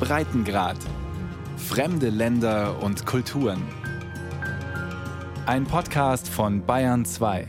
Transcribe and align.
Breitengrad. 0.00 0.78
Fremde 1.56 2.08
Länder 2.08 2.82
und 2.82 3.04
Kulturen. 3.04 3.62
Ein 5.46 5.64
Podcast 5.64 6.28
von 6.28 6.64
Bayern 6.64 7.04
2. 7.04 7.48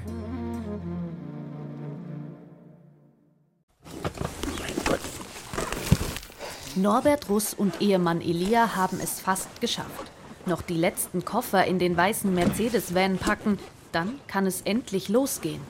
Norbert 6.75 7.29
Russ 7.29 7.53
und 7.53 7.81
Ehemann 7.81 8.21
Elia 8.21 8.75
haben 8.75 8.99
es 9.01 9.19
fast 9.19 9.61
geschafft. 9.61 10.11
Noch 10.45 10.61
die 10.61 10.77
letzten 10.77 11.25
Koffer 11.25 11.65
in 11.65 11.77
den 11.77 11.95
weißen 11.95 12.33
Mercedes-Van 12.33 13.17
packen, 13.17 13.59
dann 13.91 14.19
kann 14.27 14.45
es 14.45 14.61
endlich 14.61 15.09
losgehen. 15.09 15.61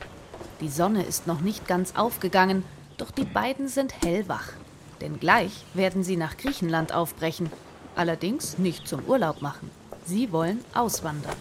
Die 0.62 0.70
Sonne 0.70 1.04
ist 1.04 1.28
noch 1.28 1.42
nicht 1.42 1.68
ganz 1.68 1.96
aufgegangen, 1.96 2.64
doch 2.98 3.12
die 3.12 3.26
beiden 3.26 3.68
sind 3.68 4.02
hellwach. 4.04 4.54
Denn 5.02 5.20
gleich 5.20 5.66
werden 5.74 6.04
sie 6.04 6.18
nach 6.18 6.38
Griechenland 6.38 6.94
aufbrechen. 6.94 7.50
Allerdings 7.96 8.57
nicht 8.57 8.88
zum 8.88 9.04
Urlaub 9.06 9.42
machen. 9.42 9.70
Sie 10.06 10.32
wollen 10.32 10.64
auswandern. 10.74 11.36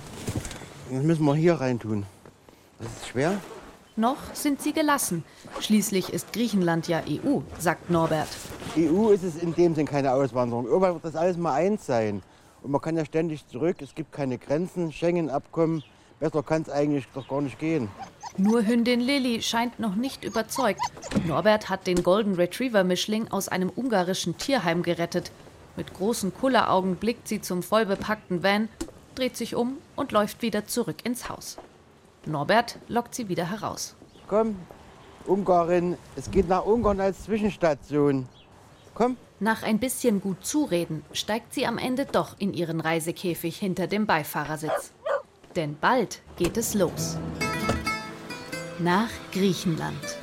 Das 0.91 1.03
müssen 1.03 1.25
wir 1.25 1.35
hier 1.35 1.55
reintun. 1.55 2.07
Das 2.79 2.89
ist 2.89 3.09
schwer. 3.09 3.41
Noch 3.97 4.33
sind 4.33 4.63
sie 4.63 4.73
gelassen. 4.73 5.25
Schließlich 5.61 6.13
ist 6.13 6.33
Griechenland 6.33 6.87
ja 6.87 7.02
EU, 7.09 7.41
sagt 7.59 7.91
Norbert. 7.91 8.29
EU 8.77 9.11
ist 9.11 9.25
es 9.25 9.37
in 9.37 9.55
dem 9.55 9.75
Sinn 9.75 9.87
keine 9.87 10.13
Auswanderung. 10.13 10.66
Irgendwann 10.66 10.95
wird 10.95 11.05
das 11.05 11.16
alles 11.16 11.37
mal 11.37 11.55
eins 11.55 11.85
sein. 11.85 12.23
Und 12.63 12.71
man 12.71 12.80
kann 12.80 12.97
ja 12.97 13.05
ständig 13.05 13.47
zurück. 13.49 13.83
Es 13.83 13.95
gibt 13.95 14.13
keine 14.13 14.38
Grenzen, 14.38 14.93
Schengen-Abkommen. 14.93 15.83
Besser 16.21 16.43
kann 16.43 16.63
es 16.63 16.71
eigentlich 16.71 17.07
doch 17.15 17.29
gar 17.29 17.41
nicht 17.41 17.59
gehen. 17.59 17.89
Nur 18.37 18.67
Hündin 18.67 19.01
Lilly 19.01 19.43
scheint 19.43 19.79
noch 19.81 19.95
nicht 19.95 20.25
überzeugt. 20.25 20.81
Norbert 21.27 21.69
hat 21.69 21.87
den 21.87 22.03
Golden 22.03 22.35
Retriever 22.35 22.85
Mischling 22.85 23.29
aus 23.29 23.49
einem 23.49 23.71
ungarischen 23.75 24.37
Tierheim 24.37 24.83
gerettet. 24.83 25.31
Mit 25.77 25.95
großen 25.95 26.35
Kulleraugen 26.35 26.97
blickt 26.97 27.29
sie 27.29 27.41
zum 27.41 27.63
vollbepackten 27.63 28.43
Van, 28.43 28.69
dreht 29.15 29.37
sich 29.37 29.55
um 29.55 29.79
und 29.97 30.13
läuft 30.13 30.43
wieder 30.43 30.66
zurück 30.66 31.05
ins 31.05 31.29
Haus. 31.29 31.57
Norbert 32.27 32.79
lockt 32.88 33.15
sie 33.15 33.29
wieder 33.29 33.49
heraus. 33.51 33.95
Komm, 34.27 34.57
Ungarin, 35.27 35.97
es 36.16 36.30
geht 36.30 36.49
nach 36.49 36.65
Ungarn 36.65 37.01
als 37.01 37.25
Zwischenstation. 37.25 38.29
Komm. 38.95 39.16
Nach 39.41 39.63
ein 39.63 39.79
bisschen 39.79 40.21
gut 40.21 40.45
zureden 40.45 41.05
steigt 41.13 41.55
sie 41.55 41.66
am 41.66 41.79
Ende 41.79 42.07
doch 42.07 42.35
in 42.41 42.53
ihren 42.53 42.80
Reisekäfig 42.80 43.57
hinter 43.57 43.87
dem 43.87 44.07
Beifahrersitz. 44.07 44.93
Denn 45.57 45.77
bald 45.80 46.21
geht 46.37 46.57
es 46.57 46.74
los. 46.74 47.16
Nach 48.79 49.10
Griechenland. 49.32 50.18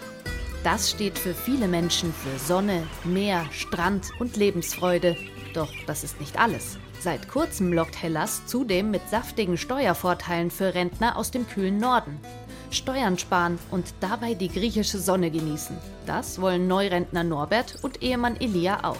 Das 0.64 0.90
steht 0.90 1.20
für 1.20 1.34
viele 1.34 1.68
Menschen 1.68 2.14
für 2.14 2.40
Sonne, 2.40 2.88
Meer, 3.04 3.46
Strand 3.52 4.12
und 4.20 4.38
Lebensfreude. 4.38 5.16
Doch 5.53 5.72
das 5.86 6.03
ist 6.03 6.20
nicht 6.20 6.40
alles. 6.40 6.78
Seit 7.00 7.28
kurzem 7.28 7.72
lockt 7.72 8.02
Hellas 8.02 8.48
zudem 8.48 8.90
mit 8.90 9.08
saftigen 9.09 9.58
Steuervorteilen 9.58 10.50
für 10.50 10.73
Rentner 10.73 11.18
aus 11.18 11.30
dem 11.30 11.48
kühlen 11.48 11.78
Norden. 11.78 12.20
Steuern 12.72 13.20
sparen 13.20 13.59
und 13.72 13.94
dabei 14.00 14.34
die 14.34 14.50
griechische 14.50 14.98
Sonne 14.98 15.30
genießen. 15.30 15.78
Das 16.06 16.42
wollen 16.42 16.68
Neurentner 16.68 17.23
Norbert 17.23 17.78
und 17.84 18.02
Ehemann 18.02 18.40
Elia 18.40 18.84
auch. 18.84 18.98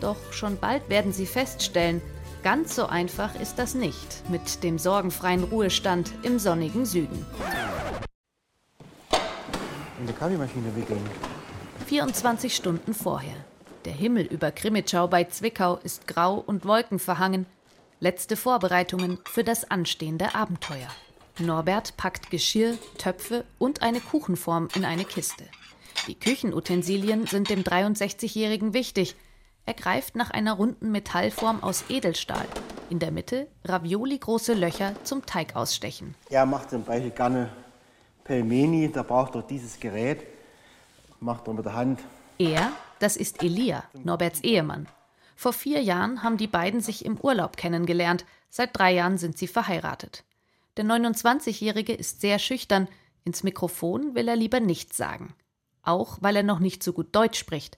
Doch 0.00 0.16
schon 0.32 0.56
bald 0.58 0.88
werden 0.88 1.12
sie 1.12 1.26
feststellen, 1.26 2.00
ganz 2.46 2.76
so 2.76 2.86
einfach 2.86 3.34
ist 3.40 3.58
das 3.58 3.74
nicht 3.74 4.22
mit 4.30 4.62
dem 4.62 4.78
sorgenfreien 4.78 5.42
Ruhestand 5.42 6.12
im 6.22 6.38
sonnigen 6.38 6.86
Süden. 6.86 7.26
In 9.98 10.06
die 10.06 10.12
Kaffeemaschine 10.12 10.76
wickeln. 10.76 11.02
24 11.88 12.54
Stunden 12.54 12.94
vorher. 12.94 13.34
Der 13.84 13.94
Himmel 13.94 14.26
über 14.26 14.52
Krimitschau 14.52 15.08
bei 15.08 15.24
Zwickau 15.24 15.80
ist 15.82 16.06
grau 16.06 16.36
und 16.36 16.64
wolkenverhangen. 16.64 17.46
Letzte 17.98 18.36
Vorbereitungen 18.36 19.18
für 19.24 19.42
das 19.42 19.68
anstehende 19.68 20.36
Abenteuer. 20.36 20.88
Norbert 21.40 21.96
packt 21.96 22.30
Geschirr, 22.30 22.78
Töpfe 22.96 23.44
und 23.58 23.82
eine 23.82 23.98
Kuchenform 23.98 24.68
in 24.76 24.84
eine 24.84 25.04
Kiste. 25.04 25.42
Die 26.06 26.14
Küchenutensilien 26.14 27.26
sind 27.26 27.50
dem 27.50 27.64
63-Jährigen 27.64 28.72
wichtig. 28.72 29.16
Er 29.68 29.74
greift 29.74 30.14
nach 30.14 30.30
einer 30.30 30.52
runden 30.52 30.92
Metallform 30.92 31.60
aus 31.64 31.84
Edelstahl. 31.88 32.46
In 32.88 33.00
der 33.00 33.10
Mitte 33.10 33.48
Ravioli-große 33.64 34.54
Löcher 34.54 34.94
zum 35.02 35.26
Teig 35.26 35.56
ausstechen. 35.56 36.14
Er 36.30 36.46
macht 36.46 36.70
zum 36.70 36.84
Beispiel 36.84 37.10
gerne 37.10 37.50
Pelmeni, 38.22 38.92
da 38.92 39.02
braucht 39.02 39.34
er 39.34 39.42
dieses 39.42 39.80
Gerät. 39.80 40.24
Macht 41.18 41.48
er 41.48 41.54
mit 41.54 41.64
der 41.64 41.74
Hand. 41.74 41.98
Er, 42.38 42.70
das 43.00 43.16
ist 43.16 43.42
Elia, 43.42 43.82
Norberts 44.04 44.40
Ehemann. 44.44 44.86
Vor 45.34 45.52
vier 45.52 45.82
Jahren 45.82 46.22
haben 46.22 46.36
die 46.36 46.46
beiden 46.46 46.80
sich 46.80 47.04
im 47.04 47.18
Urlaub 47.18 47.56
kennengelernt. 47.56 48.24
Seit 48.48 48.78
drei 48.78 48.94
Jahren 48.94 49.18
sind 49.18 49.36
sie 49.36 49.48
verheiratet. 49.48 50.22
Der 50.76 50.84
29-Jährige 50.84 51.92
ist 51.92 52.20
sehr 52.20 52.38
schüchtern. 52.38 52.86
Ins 53.24 53.42
Mikrofon 53.42 54.14
will 54.14 54.28
er 54.28 54.36
lieber 54.36 54.60
nichts 54.60 54.96
sagen. 54.96 55.34
Auch 55.82 56.18
weil 56.20 56.36
er 56.36 56.42
noch 56.44 56.60
nicht 56.60 56.84
so 56.84 56.92
gut 56.92 57.08
Deutsch 57.16 57.38
spricht. 57.38 57.76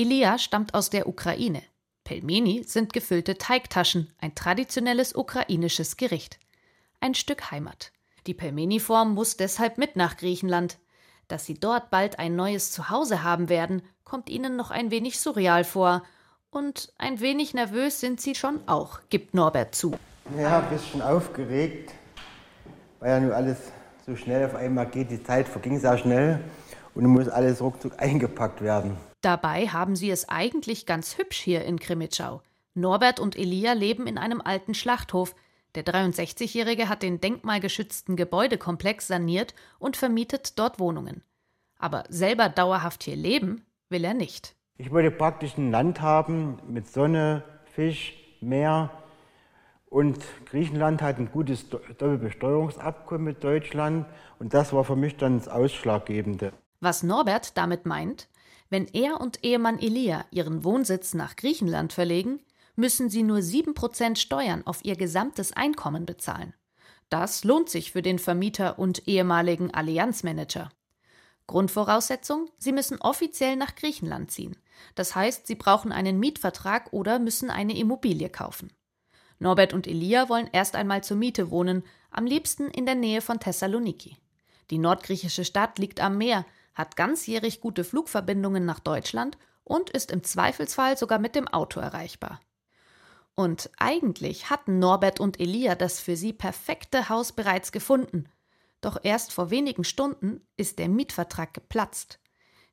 Elia 0.00 0.38
stammt 0.38 0.72
aus 0.72 0.88
der 0.88 1.06
Ukraine. 1.06 1.60
Pelmeni 2.04 2.64
sind 2.66 2.94
gefüllte 2.94 3.36
Teigtaschen, 3.36 4.10
ein 4.18 4.34
traditionelles 4.34 5.14
ukrainisches 5.14 5.98
Gericht. 5.98 6.38
Ein 7.00 7.14
Stück 7.14 7.50
Heimat. 7.50 7.92
Die 8.26 8.32
Pelmeni-Form 8.32 9.12
muss 9.12 9.36
deshalb 9.36 9.76
mit 9.76 9.96
nach 9.96 10.16
Griechenland. 10.16 10.78
Dass 11.28 11.44
sie 11.44 11.52
dort 11.52 11.90
bald 11.90 12.18
ein 12.18 12.34
neues 12.34 12.72
Zuhause 12.72 13.22
haben 13.22 13.50
werden, 13.50 13.82
kommt 14.04 14.30
ihnen 14.30 14.56
noch 14.56 14.70
ein 14.70 14.90
wenig 14.90 15.20
surreal 15.20 15.64
vor. 15.64 16.02
Und 16.50 16.94
ein 16.96 17.20
wenig 17.20 17.52
nervös 17.52 18.00
sind 18.00 18.22
sie 18.22 18.34
schon 18.34 18.66
auch, 18.66 19.00
gibt 19.10 19.34
Norbert 19.34 19.74
zu. 19.74 19.98
Ja, 20.38 20.60
ein 20.60 20.70
bisschen 20.70 21.02
aufgeregt, 21.02 21.92
weil 23.00 23.10
ja 23.10 23.20
nur 23.20 23.36
alles 23.36 23.58
so 24.06 24.16
schnell 24.16 24.46
auf 24.46 24.54
einmal 24.54 24.86
geht. 24.86 25.10
Die 25.10 25.22
Zeit 25.22 25.46
verging 25.46 25.78
sehr 25.78 25.98
schnell 25.98 26.40
und 26.94 27.06
muss 27.06 27.28
alles 27.28 27.60
ruckzuck 27.60 27.94
eingepackt 27.98 28.62
werden. 28.62 28.96
Dabei 29.20 29.68
haben 29.68 29.96
sie 29.96 30.10
es 30.10 30.28
eigentlich 30.28 30.86
ganz 30.86 31.18
hübsch 31.18 31.38
hier 31.38 31.64
in 31.64 31.78
Krimitschau. 31.78 32.42
Norbert 32.74 33.20
und 33.20 33.36
Elia 33.36 33.72
leben 33.72 34.06
in 34.06 34.18
einem 34.18 34.40
alten 34.40 34.74
Schlachthof. 34.74 35.34
Der 35.74 35.84
63-Jährige 35.84 36.88
hat 36.88 37.02
den 37.02 37.20
denkmalgeschützten 37.20 38.16
Gebäudekomplex 38.16 39.06
saniert 39.06 39.54
und 39.78 39.96
vermietet 39.96 40.58
dort 40.58 40.80
Wohnungen. 40.80 41.22
Aber 41.78 42.04
selber 42.08 42.48
dauerhaft 42.48 43.04
hier 43.04 43.16
leben 43.16 43.64
will 43.88 44.04
er 44.04 44.14
nicht. 44.14 44.54
Ich 44.78 44.90
wollte 44.90 45.10
praktisch 45.10 45.56
ein 45.58 45.70
Land 45.70 46.00
haben 46.00 46.58
mit 46.66 46.88
Sonne, 46.88 47.44
Fisch, 47.74 48.14
Meer. 48.40 48.90
Und 49.86 50.24
Griechenland 50.46 51.02
hat 51.02 51.18
ein 51.18 51.30
gutes 51.30 51.68
Doppelbesteuerungsabkommen 51.68 53.24
mit 53.24 53.44
Deutschland. 53.44 54.06
Und 54.38 54.54
das 54.54 54.72
war 54.72 54.84
für 54.84 54.96
mich 54.96 55.16
dann 55.16 55.38
das 55.38 55.48
Ausschlaggebende. 55.48 56.52
Was 56.80 57.02
Norbert 57.02 57.56
damit 57.56 57.86
meint, 57.86 58.28
wenn 58.70 58.86
er 58.86 59.20
und 59.20 59.44
Ehemann 59.44 59.78
Elia 59.78 60.24
ihren 60.30 60.64
Wohnsitz 60.64 61.14
nach 61.14 61.36
Griechenland 61.36 61.92
verlegen, 61.92 62.40
müssen 62.76 63.10
sie 63.10 63.22
nur 63.22 63.38
7% 63.38 64.16
Steuern 64.16 64.66
auf 64.66 64.84
ihr 64.84 64.96
gesamtes 64.96 65.52
Einkommen 65.52 66.06
bezahlen. 66.06 66.54
Das 67.10 67.44
lohnt 67.44 67.68
sich 67.68 67.92
für 67.92 68.02
den 68.02 68.18
Vermieter 68.18 68.78
und 68.78 69.06
ehemaligen 69.08 69.74
Allianzmanager. 69.74 70.70
Grundvoraussetzung, 71.48 72.48
sie 72.58 72.70
müssen 72.70 73.00
offiziell 73.00 73.56
nach 73.56 73.74
Griechenland 73.74 74.30
ziehen. 74.30 74.56
Das 74.94 75.16
heißt, 75.16 75.48
sie 75.48 75.56
brauchen 75.56 75.90
einen 75.90 76.20
Mietvertrag 76.20 76.92
oder 76.92 77.18
müssen 77.18 77.50
eine 77.50 77.76
Immobilie 77.76 78.30
kaufen. 78.30 78.72
Norbert 79.40 79.74
und 79.74 79.88
Elia 79.88 80.28
wollen 80.28 80.48
erst 80.52 80.76
einmal 80.76 81.02
zur 81.02 81.16
Miete 81.16 81.50
wohnen, 81.50 81.82
am 82.12 82.24
liebsten 82.24 82.68
in 82.68 82.86
der 82.86 82.94
Nähe 82.94 83.20
von 83.20 83.40
Thessaloniki. 83.40 84.16
Die 84.70 84.78
nordgriechische 84.78 85.44
Stadt 85.44 85.80
liegt 85.80 86.00
am 86.00 86.18
Meer, 86.18 86.46
hat 86.74 86.96
ganzjährig 86.96 87.60
gute 87.60 87.84
Flugverbindungen 87.84 88.64
nach 88.64 88.80
Deutschland 88.80 89.38
und 89.64 89.90
ist 89.90 90.10
im 90.10 90.24
Zweifelsfall 90.24 90.96
sogar 90.96 91.18
mit 91.18 91.34
dem 91.34 91.48
Auto 91.48 91.80
erreichbar. 91.80 92.40
Und 93.34 93.70
eigentlich 93.78 94.50
hatten 94.50 94.78
Norbert 94.78 95.20
und 95.20 95.40
Elia 95.40 95.74
das 95.74 96.00
für 96.00 96.16
sie 96.16 96.32
perfekte 96.32 97.08
Haus 97.08 97.32
bereits 97.32 97.72
gefunden. 97.72 98.26
Doch 98.80 98.98
erst 99.02 99.32
vor 99.32 99.50
wenigen 99.50 99.84
Stunden 99.84 100.40
ist 100.56 100.78
der 100.78 100.88
Mietvertrag 100.88 101.54
geplatzt. 101.54 102.18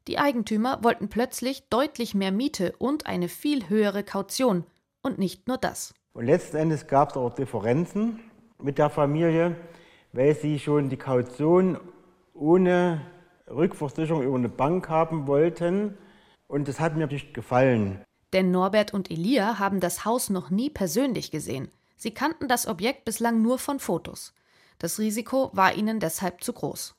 Die 0.08 0.20
Eigentümer 0.20 0.84
wollten 0.84 1.10
plötzlich 1.10 1.68
deutlich 1.70 2.16
mehr 2.16 2.32
Miete 2.32 2.74
und 2.80 3.06
eine 3.06 3.28
viel 3.28 3.70
höhere 3.70 4.04
Kaution. 4.04 4.64
Und 5.02 5.20
nicht 5.20 5.48
nur 5.48 5.58
das. 5.58 5.94
Und 6.14 6.26
letzten 6.26 6.58
Endes 6.58 6.88
gab 6.88 7.12
es 7.12 7.18
auch 7.18 7.34
Differenzen 7.34 8.20
mit 8.62 8.78
der 8.78 8.90
Familie, 8.90 9.56
weil 10.14 10.36
sie 10.36 10.60
schon 10.60 10.90
die 10.90 10.98
Kaution 10.98 11.80
ohne 12.34 13.02
Rückversicherung 13.50 14.24
über 14.24 14.36
eine 14.36 14.50
Bank 14.50 14.90
haben 14.90 15.28
wollten. 15.28 15.98
Und 16.48 16.68
das 16.68 16.80
hat 16.80 16.96
mir 16.96 17.08
nicht 17.08 17.34
gefallen. 17.34 18.04
Denn 18.34 18.52
Norbert 18.52 18.94
und 18.94 19.10
Elia 19.10 19.60
haben 19.60 19.80
das 19.80 20.06
Haus 20.06 20.30
noch 20.30 20.50
nie 20.50 20.70
persönlich 20.70 21.32
gesehen. 21.32 21.72
Sie 21.96 22.12
kannten 22.12 22.48
das 22.48 22.68
Objekt 22.68 23.06
bislang 23.06 23.42
nur 23.42 23.58
von 23.58 23.80
Fotos. 23.80 24.34
Das 24.80 25.00
Risiko 25.00 25.50
war 25.54 25.74
ihnen 25.74 26.00
deshalb 26.00 26.44
zu 26.44 26.54
groß. 26.54 26.96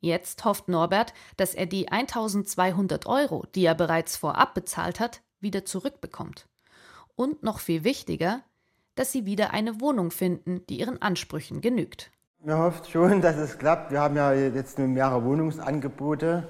Jetzt 0.00 0.44
hofft 0.44 0.68
Norbert, 0.68 1.12
dass 1.36 1.54
er 1.54 1.66
die 1.66 1.88
1200 1.88 3.06
Euro, 3.06 3.44
die 3.54 3.64
er 3.64 3.74
bereits 3.74 4.16
vorab 4.16 4.54
bezahlt 4.54 4.98
hat, 4.98 5.22
wieder 5.40 5.64
zurückbekommt. 5.64 6.48
Und 7.14 7.42
noch 7.42 7.58
viel 7.58 7.84
wichtiger, 7.84 8.42
dass 8.94 9.12
sie 9.12 9.26
wieder 9.26 9.52
eine 9.52 9.80
Wohnung 9.80 10.10
finden, 10.10 10.64
die 10.68 10.80
ihren 10.80 11.00
Ansprüchen 11.02 11.60
genügt. 11.60 12.10
Wir 12.44 12.58
hoffen 12.58 12.84
schon, 12.90 13.20
dass 13.20 13.36
es 13.36 13.56
klappt. 13.56 13.92
Wir 13.92 14.00
haben 14.00 14.16
ja 14.16 14.32
jetzt 14.32 14.76
mehrere 14.76 15.24
Wohnungsangebote 15.24 16.48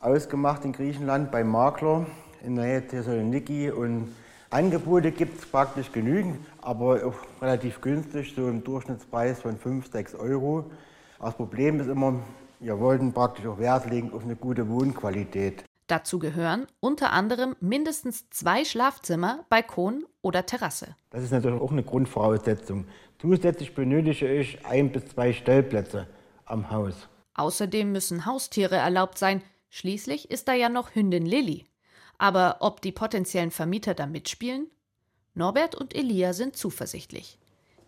ausgemacht 0.00 0.64
in 0.64 0.72
Griechenland 0.72 1.30
bei 1.30 1.44
Makler 1.44 2.06
in 2.42 2.56
der 2.56 2.64
Nähe 2.64 2.86
Thessaloniki 2.86 3.70
und 3.70 4.10
Angebote 4.48 5.12
gibt 5.12 5.38
es 5.38 5.44
praktisch 5.44 5.92
genügend, 5.92 6.38
aber 6.62 7.04
auch 7.04 7.42
relativ 7.42 7.82
günstig, 7.82 8.32
so 8.34 8.48
im 8.48 8.64
Durchschnittspreis 8.64 9.42
von 9.42 9.58
5, 9.58 9.92
6 9.92 10.14
Euro. 10.14 10.70
Das 11.20 11.34
Problem 11.34 11.78
ist 11.80 11.88
immer, 11.88 12.14
wir 12.60 12.80
wollten 12.80 13.12
praktisch 13.12 13.44
auch 13.44 13.58
Wert 13.58 13.90
legen 13.90 14.14
auf 14.14 14.24
eine 14.24 14.34
gute 14.34 14.66
Wohnqualität. 14.70 15.62
Dazu 15.86 16.18
gehören 16.18 16.66
unter 16.80 17.12
anderem 17.12 17.56
mindestens 17.60 18.30
zwei 18.30 18.64
Schlafzimmer, 18.64 19.44
Balkon 19.48 20.04
oder 20.22 20.46
Terrasse. 20.46 20.96
Das 21.10 21.22
ist 21.22 21.32
natürlich 21.32 21.60
auch 21.60 21.72
eine 21.72 21.82
Grundvoraussetzung. 21.82 22.86
Zusätzlich 23.18 23.74
benötige 23.74 24.32
ich 24.32 24.64
ein 24.64 24.90
bis 24.92 25.06
zwei 25.06 25.32
Stellplätze 25.32 26.06
am 26.44 26.70
Haus. 26.70 27.08
Außerdem 27.34 27.92
müssen 27.92 28.26
Haustiere 28.26 28.76
erlaubt 28.76 29.18
sein. 29.18 29.42
Schließlich 29.70 30.30
ist 30.30 30.48
da 30.48 30.54
ja 30.54 30.68
noch 30.68 30.94
Hündin 30.94 31.26
Lilly. 31.26 31.66
Aber 32.18 32.58
ob 32.60 32.80
die 32.80 32.92
potenziellen 32.92 33.50
Vermieter 33.50 33.94
da 33.94 34.06
mitspielen? 34.06 34.70
Norbert 35.34 35.74
und 35.74 35.94
Elia 35.94 36.34
sind 36.34 36.56
zuversichtlich. 36.56 37.38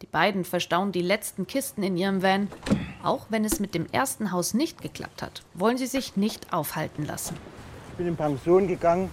Die 0.03 0.07
beiden 0.07 0.45
verstauen 0.45 0.93
die 0.93 1.03
letzten 1.03 1.47
Kisten 1.47 1.83
in 1.83 1.97
ihrem 1.97 2.23
Van. 2.23 2.49
Auch 3.03 3.27
wenn 3.29 3.45
es 3.45 3.61
mit 3.61 3.75
dem 3.75 3.87
ersten 3.93 4.33
Haus 4.33 4.55
nicht 4.55 4.83
geklappt 4.83 5.23
hat, 5.23 5.43
wollen 5.55 5.77
sie 5.77 5.87
sich 5.87 6.17
nicht 6.17 6.53
aufhalten 6.53 7.07
lassen. 7.07 7.37
Ich 7.95 7.99
bin 7.99 8.09
in 8.09 8.17
Pension 8.17 8.67
gegangen 8.67 9.09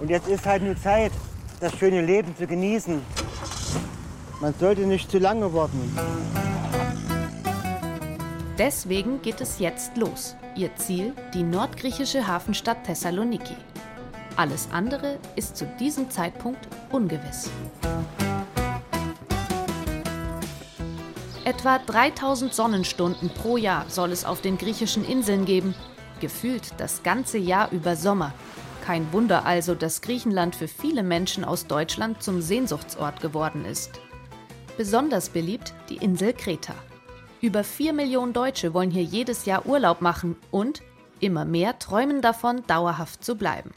und 0.00 0.08
jetzt 0.08 0.26
ist 0.26 0.46
halt 0.46 0.62
nur 0.62 0.74
Zeit, 0.74 1.12
das 1.60 1.76
schöne 1.76 2.00
Leben 2.00 2.34
zu 2.34 2.46
genießen. 2.46 3.02
Man 4.40 4.54
sollte 4.58 4.86
nicht 4.86 5.10
zu 5.10 5.18
lange 5.18 5.52
warten. 5.52 5.94
Deswegen 8.56 9.20
geht 9.20 9.42
es 9.42 9.58
jetzt 9.58 9.98
los. 9.98 10.34
Ihr 10.56 10.74
Ziel 10.76 11.12
die 11.34 11.42
nordgriechische 11.42 12.26
Hafenstadt 12.26 12.84
Thessaloniki. 12.84 13.56
Alles 14.36 14.70
andere 14.72 15.18
ist 15.36 15.58
zu 15.58 15.66
diesem 15.78 16.10
Zeitpunkt 16.10 16.66
ungewiss. 16.90 17.50
Etwa 21.44 21.80
3000 21.80 22.54
Sonnenstunden 22.54 23.28
pro 23.28 23.58
Jahr 23.58 23.84
soll 23.88 24.10
es 24.12 24.24
auf 24.24 24.40
den 24.40 24.56
griechischen 24.56 25.04
Inseln 25.04 25.44
geben. 25.44 25.74
Gefühlt 26.20 26.74
das 26.78 27.02
ganze 27.02 27.38
Jahr 27.38 27.70
über 27.72 27.96
Sommer. 27.96 28.32
Kein 28.84 29.12
Wunder 29.12 29.44
also, 29.44 29.74
dass 29.74 30.00
Griechenland 30.00 30.56
für 30.56 30.68
viele 30.68 31.02
Menschen 31.02 31.44
aus 31.44 31.66
Deutschland 31.66 32.22
zum 32.22 32.40
Sehnsuchtsort 32.40 33.20
geworden 33.20 33.64
ist. 33.64 34.00
Besonders 34.76 35.28
beliebt 35.28 35.74
die 35.88 35.96
Insel 35.96 36.32
Kreta. 36.32 36.74
Über 37.40 37.62
4 37.62 37.92
Millionen 37.92 38.32
Deutsche 38.32 38.74
wollen 38.74 38.90
hier 38.90 39.02
jedes 39.02 39.44
Jahr 39.44 39.66
Urlaub 39.66 40.00
machen 40.00 40.36
und 40.50 40.82
immer 41.20 41.44
mehr 41.44 41.78
träumen 41.78 42.20
davon, 42.20 42.64
dauerhaft 42.66 43.24
zu 43.24 43.36
bleiben. 43.36 43.72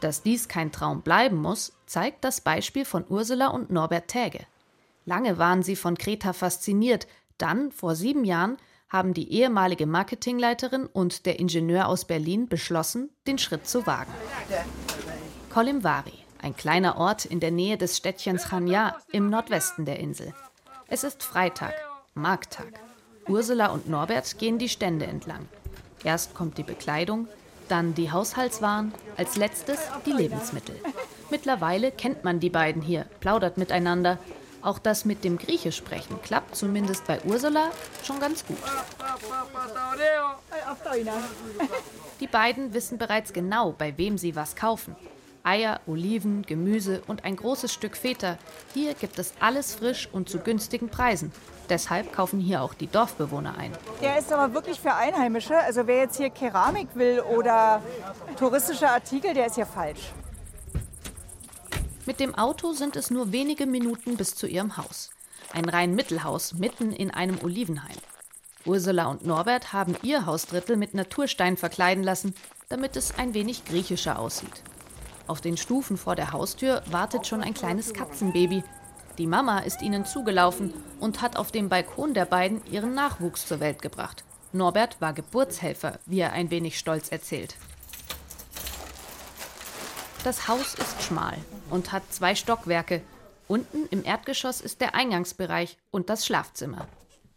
Dass 0.00 0.22
dies 0.22 0.48
kein 0.48 0.72
Traum 0.72 1.02
bleiben 1.02 1.36
muss, 1.36 1.72
zeigt 1.86 2.24
das 2.24 2.40
Beispiel 2.40 2.84
von 2.84 3.04
Ursula 3.08 3.48
und 3.48 3.70
Norbert 3.70 4.08
Täge. 4.08 4.46
Lange 5.04 5.38
waren 5.38 5.62
sie 5.62 5.76
von 5.76 5.96
Kreta 5.96 6.32
fasziniert, 6.32 7.06
dann, 7.38 7.72
vor 7.72 7.94
sieben 7.94 8.24
Jahren, 8.24 8.56
haben 8.88 9.14
die 9.14 9.32
ehemalige 9.32 9.86
Marketingleiterin 9.86 10.86
und 10.86 11.26
der 11.26 11.38
Ingenieur 11.38 11.88
aus 11.88 12.04
Berlin 12.04 12.48
beschlossen, 12.48 13.10
den 13.26 13.38
Schritt 13.38 13.66
zu 13.66 13.86
wagen. 13.86 14.12
Kolimvari, 15.50 16.12
ein 16.40 16.56
kleiner 16.56 16.96
Ort 16.96 17.24
in 17.24 17.40
der 17.40 17.50
Nähe 17.50 17.76
des 17.76 17.96
Städtchens 17.96 18.48
Chania 18.48 18.96
im 19.10 19.30
Nordwesten 19.30 19.84
der 19.84 19.98
Insel. 19.98 20.32
Es 20.88 21.02
ist 21.02 21.22
Freitag, 21.22 21.74
Markttag. 22.14 22.72
Ursula 23.28 23.68
und 23.68 23.88
Norbert 23.88 24.38
gehen 24.38 24.58
die 24.58 24.68
Stände 24.68 25.06
entlang. 25.06 25.48
Erst 26.04 26.34
kommt 26.34 26.58
die 26.58 26.62
Bekleidung, 26.62 27.26
dann 27.68 27.94
die 27.94 28.12
Haushaltswaren, 28.12 28.92
als 29.16 29.36
letztes 29.36 29.80
die 30.04 30.12
Lebensmittel. 30.12 30.76
Mittlerweile 31.30 31.90
kennt 31.90 32.22
man 32.22 32.38
die 32.38 32.50
beiden 32.50 32.82
hier, 32.82 33.06
plaudert 33.18 33.58
miteinander. 33.58 34.18
Auch 34.66 34.80
das 34.80 35.04
mit 35.04 35.22
dem 35.22 35.38
Griechisch 35.38 35.76
sprechen 35.76 36.20
klappt 36.22 36.56
zumindest 36.56 37.06
bei 37.06 37.20
Ursula 37.22 37.70
schon 38.02 38.18
ganz 38.18 38.44
gut. 38.44 38.58
Die 42.18 42.26
beiden 42.26 42.74
wissen 42.74 42.98
bereits 42.98 43.32
genau, 43.32 43.70
bei 43.78 43.96
wem 43.96 44.18
sie 44.18 44.34
was 44.34 44.56
kaufen. 44.56 44.96
Eier, 45.44 45.78
Oliven, 45.86 46.42
Gemüse 46.42 47.00
und 47.06 47.24
ein 47.24 47.36
großes 47.36 47.72
Stück 47.72 47.96
Feta. 47.96 48.38
Hier 48.74 48.94
gibt 48.94 49.20
es 49.20 49.34
alles 49.38 49.76
frisch 49.76 50.08
und 50.10 50.28
zu 50.28 50.40
günstigen 50.40 50.88
Preisen. 50.88 51.30
Deshalb 51.68 52.12
kaufen 52.12 52.40
hier 52.40 52.60
auch 52.60 52.74
die 52.74 52.88
Dorfbewohner 52.88 53.56
ein. 53.56 53.70
Der 54.02 54.18
ist 54.18 54.32
aber 54.32 54.52
wirklich 54.52 54.80
für 54.80 54.94
Einheimische. 54.94 55.56
Also 55.56 55.86
wer 55.86 55.98
jetzt 55.98 56.16
hier 56.16 56.30
Keramik 56.30 56.88
will 56.94 57.20
oder 57.20 57.80
touristische 58.36 58.88
Artikel, 58.88 59.32
der 59.32 59.46
ist 59.46 59.54
hier 59.54 59.66
falsch. 59.66 60.12
Mit 62.06 62.20
dem 62.20 62.36
Auto 62.36 62.72
sind 62.72 62.94
es 62.94 63.10
nur 63.10 63.32
wenige 63.32 63.66
Minuten 63.66 64.16
bis 64.16 64.36
zu 64.36 64.46
ihrem 64.46 64.76
Haus. 64.76 65.10
Ein 65.52 65.68
rein 65.68 65.96
Mittelhaus 65.96 66.54
mitten 66.54 66.92
in 66.92 67.10
einem 67.10 67.36
Olivenhain. 67.42 67.96
Ursula 68.64 69.06
und 69.06 69.26
Norbert 69.26 69.72
haben 69.72 69.96
ihr 70.02 70.24
Hausdrittel 70.24 70.76
mit 70.76 70.94
Naturstein 70.94 71.56
verkleiden 71.56 72.04
lassen, 72.04 72.32
damit 72.68 72.94
es 72.94 73.18
ein 73.18 73.34
wenig 73.34 73.64
griechischer 73.64 74.20
aussieht. 74.20 74.62
Auf 75.26 75.40
den 75.40 75.56
Stufen 75.56 75.96
vor 75.96 76.14
der 76.14 76.30
Haustür 76.30 76.84
wartet 76.90 77.26
schon 77.26 77.42
ein 77.42 77.54
kleines 77.54 77.92
Katzenbaby. 77.92 78.62
Die 79.18 79.26
Mama 79.26 79.58
ist 79.60 79.82
ihnen 79.82 80.04
zugelaufen 80.04 80.72
und 81.00 81.22
hat 81.22 81.36
auf 81.36 81.50
dem 81.50 81.68
Balkon 81.68 82.14
der 82.14 82.26
beiden 82.26 82.64
ihren 82.70 82.94
Nachwuchs 82.94 83.46
zur 83.46 83.58
Welt 83.58 83.82
gebracht. 83.82 84.22
Norbert 84.52 85.00
war 85.00 85.12
Geburtshelfer, 85.12 85.98
wie 86.06 86.20
er 86.20 86.32
ein 86.32 86.50
wenig 86.52 86.78
stolz 86.78 87.10
erzählt. 87.10 87.56
Das 90.26 90.48
Haus 90.48 90.74
ist 90.74 91.04
schmal 91.04 91.38
und 91.70 91.92
hat 91.92 92.02
zwei 92.12 92.34
Stockwerke. 92.34 93.00
Unten 93.46 93.86
im 93.92 94.04
Erdgeschoss 94.04 94.60
ist 94.60 94.80
der 94.80 94.96
Eingangsbereich 94.96 95.78
und 95.92 96.10
das 96.10 96.26
Schlafzimmer. 96.26 96.88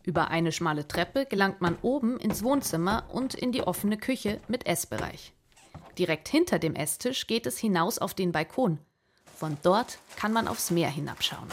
Über 0.02 0.30
eine 0.30 0.52
schmale 0.52 0.88
Treppe 0.88 1.28
gelangt 1.28 1.62
man 1.62 1.78
oben 1.84 2.20
ins 2.20 2.44
Wohnzimmer 2.44 3.04
und 3.14 3.36
in 3.36 3.52
die 3.52 3.62
offene 3.62 3.96
Küche 3.96 4.40
mit 4.48 4.66
Essbereich. 4.66 5.34
Direkt 6.00 6.30
hinter 6.30 6.58
dem 6.58 6.74
Esstisch 6.74 7.28
geht 7.28 7.46
es 7.46 7.60
hinaus 7.60 8.00
auf 8.00 8.16
den 8.16 8.32
Balkon. 8.32 8.80
Von 9.38 9.60
dort 9.62 10.00
kann 10.16 10.34
man 10.34 10.48
aufs 10.48 10.72
Meer 10.72 10.90
hinabschauen. 10.90 11.48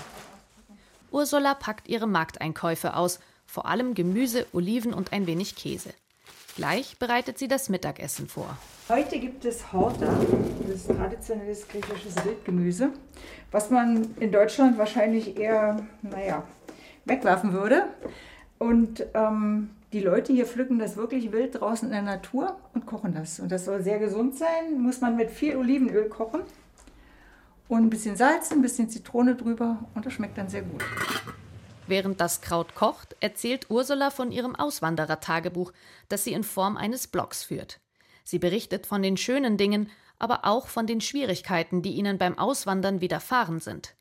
Ursula 1.10 1.52
packt 1.52 1.86
ihre 1.86 2.06
Markteinkäufe 2.06 2.96
aus, 2.96 3.20
vor 3.44 3.66
allem 3.66 3.92
Gemüse, 3.92 4.46
Oliven 4.54 4.94
und 4.94 5.12
ein 5.12 5.26
wenig 5.26 5.54
Käse. 5.54 5.92
Gleich 6.56 6.98
bereitet 6.98 7.38
sie 7.38 7.48
das 7.48 7.68
Mittagessen 7.68 8.28
vor. 8.28 8.56
Heute 8.88 9.18
gibt 9.18 9.44
es 9.44 9.74
Horta, 9.74 10.08
das 10.66 10.86
traditionelles 10.86 11.68
griechisches 11.68 12.16
Wildgemüse, 12.24 12.92
was 13.50 13.68
man 13.68 14.14
in 14.20 14.32
Deutschland 14.32 14.78
wahrscheinlich 14.78 15.38
eher, 15.38 15.86
naja, 16.00 16.44
wegwerfen 17.04 17.52
würde. 17.52 17.84
Und 18.58 19.04
ähm, 19.12 19.68
die 19.92 20.00
Leute 20.00 20.32
hier 20.32 20.46
pflücken 20.46 20.78
das 20.78 20.96
wirklich 20.96 21.30
wild 21.30 21.60
draußen 21.60 21.88
in 21.88 21.92
der 21.92 22.00
Natur 22.00 22.56
und 22.72 22.86
kochen 22.86 23.12
das. 23.12 23.38
Und 23.38 23.52
das 23.52 23.66
soll 23.66 23.82
sehr 23.82 23.98
gesund 23.98 24.38
sein, 24.38 24.80
muss 24.80 25.02
man 25.02 25.14
mit 25.14 25.30
viel 25.30 25.56
Olivenöl 25.56 26.08
kochen 26.08 26.40
und 27.68 27.82
ein 27.82 27.90
bisschen 27.90 28.16
Salz, 28.16 28.50
ein 28.50 28.62
bisschen 28.62 28.88
Zitrone 28.88 29.34
drüber 29.34 29.78
und 29.94 30.06
das 30.06 30.14
schmeckt 30.14 30.38
dann 30.38 30.48
sehr 30.48 30.62
gut. 30.62 30.82
Während 31.86 32.20
das 32.20 32.40
Kraut 32.40 32.74
kocht, 32.74 33.16
erzählt 33.20 33.70
Ursula 33.70 34.10
von 34.10 34.32
ihrem 34.32 34.56
Auswanderertagebuch, 34.56 35.72
das 36.08 36.24
sie 36.24 36.32
in 36.32 36.44
Form 36.44 36.76
eines 36.76 37.06
Blogs 37.06 37.44
führt. 37.44 37.80
Sie 38.24 38.38
berichtet 38.38 38.86
von 38.86 39.02
den 39.02 39.16
schönen 39.16 39.56
Dingen, 39.56 39.90
aber 40.18 40.44
auch 40.44 40.66
von 40.66 40.86
den 40.86 41.00
Schwierigkeiten, 41.00 41.82
die 41.82 41.92
ihnen 41.92 42.18
beim 42.18 42.38
Auswandern 42.38 43.00
widerfahren 43.00 43.60
sind. 43.60 43.94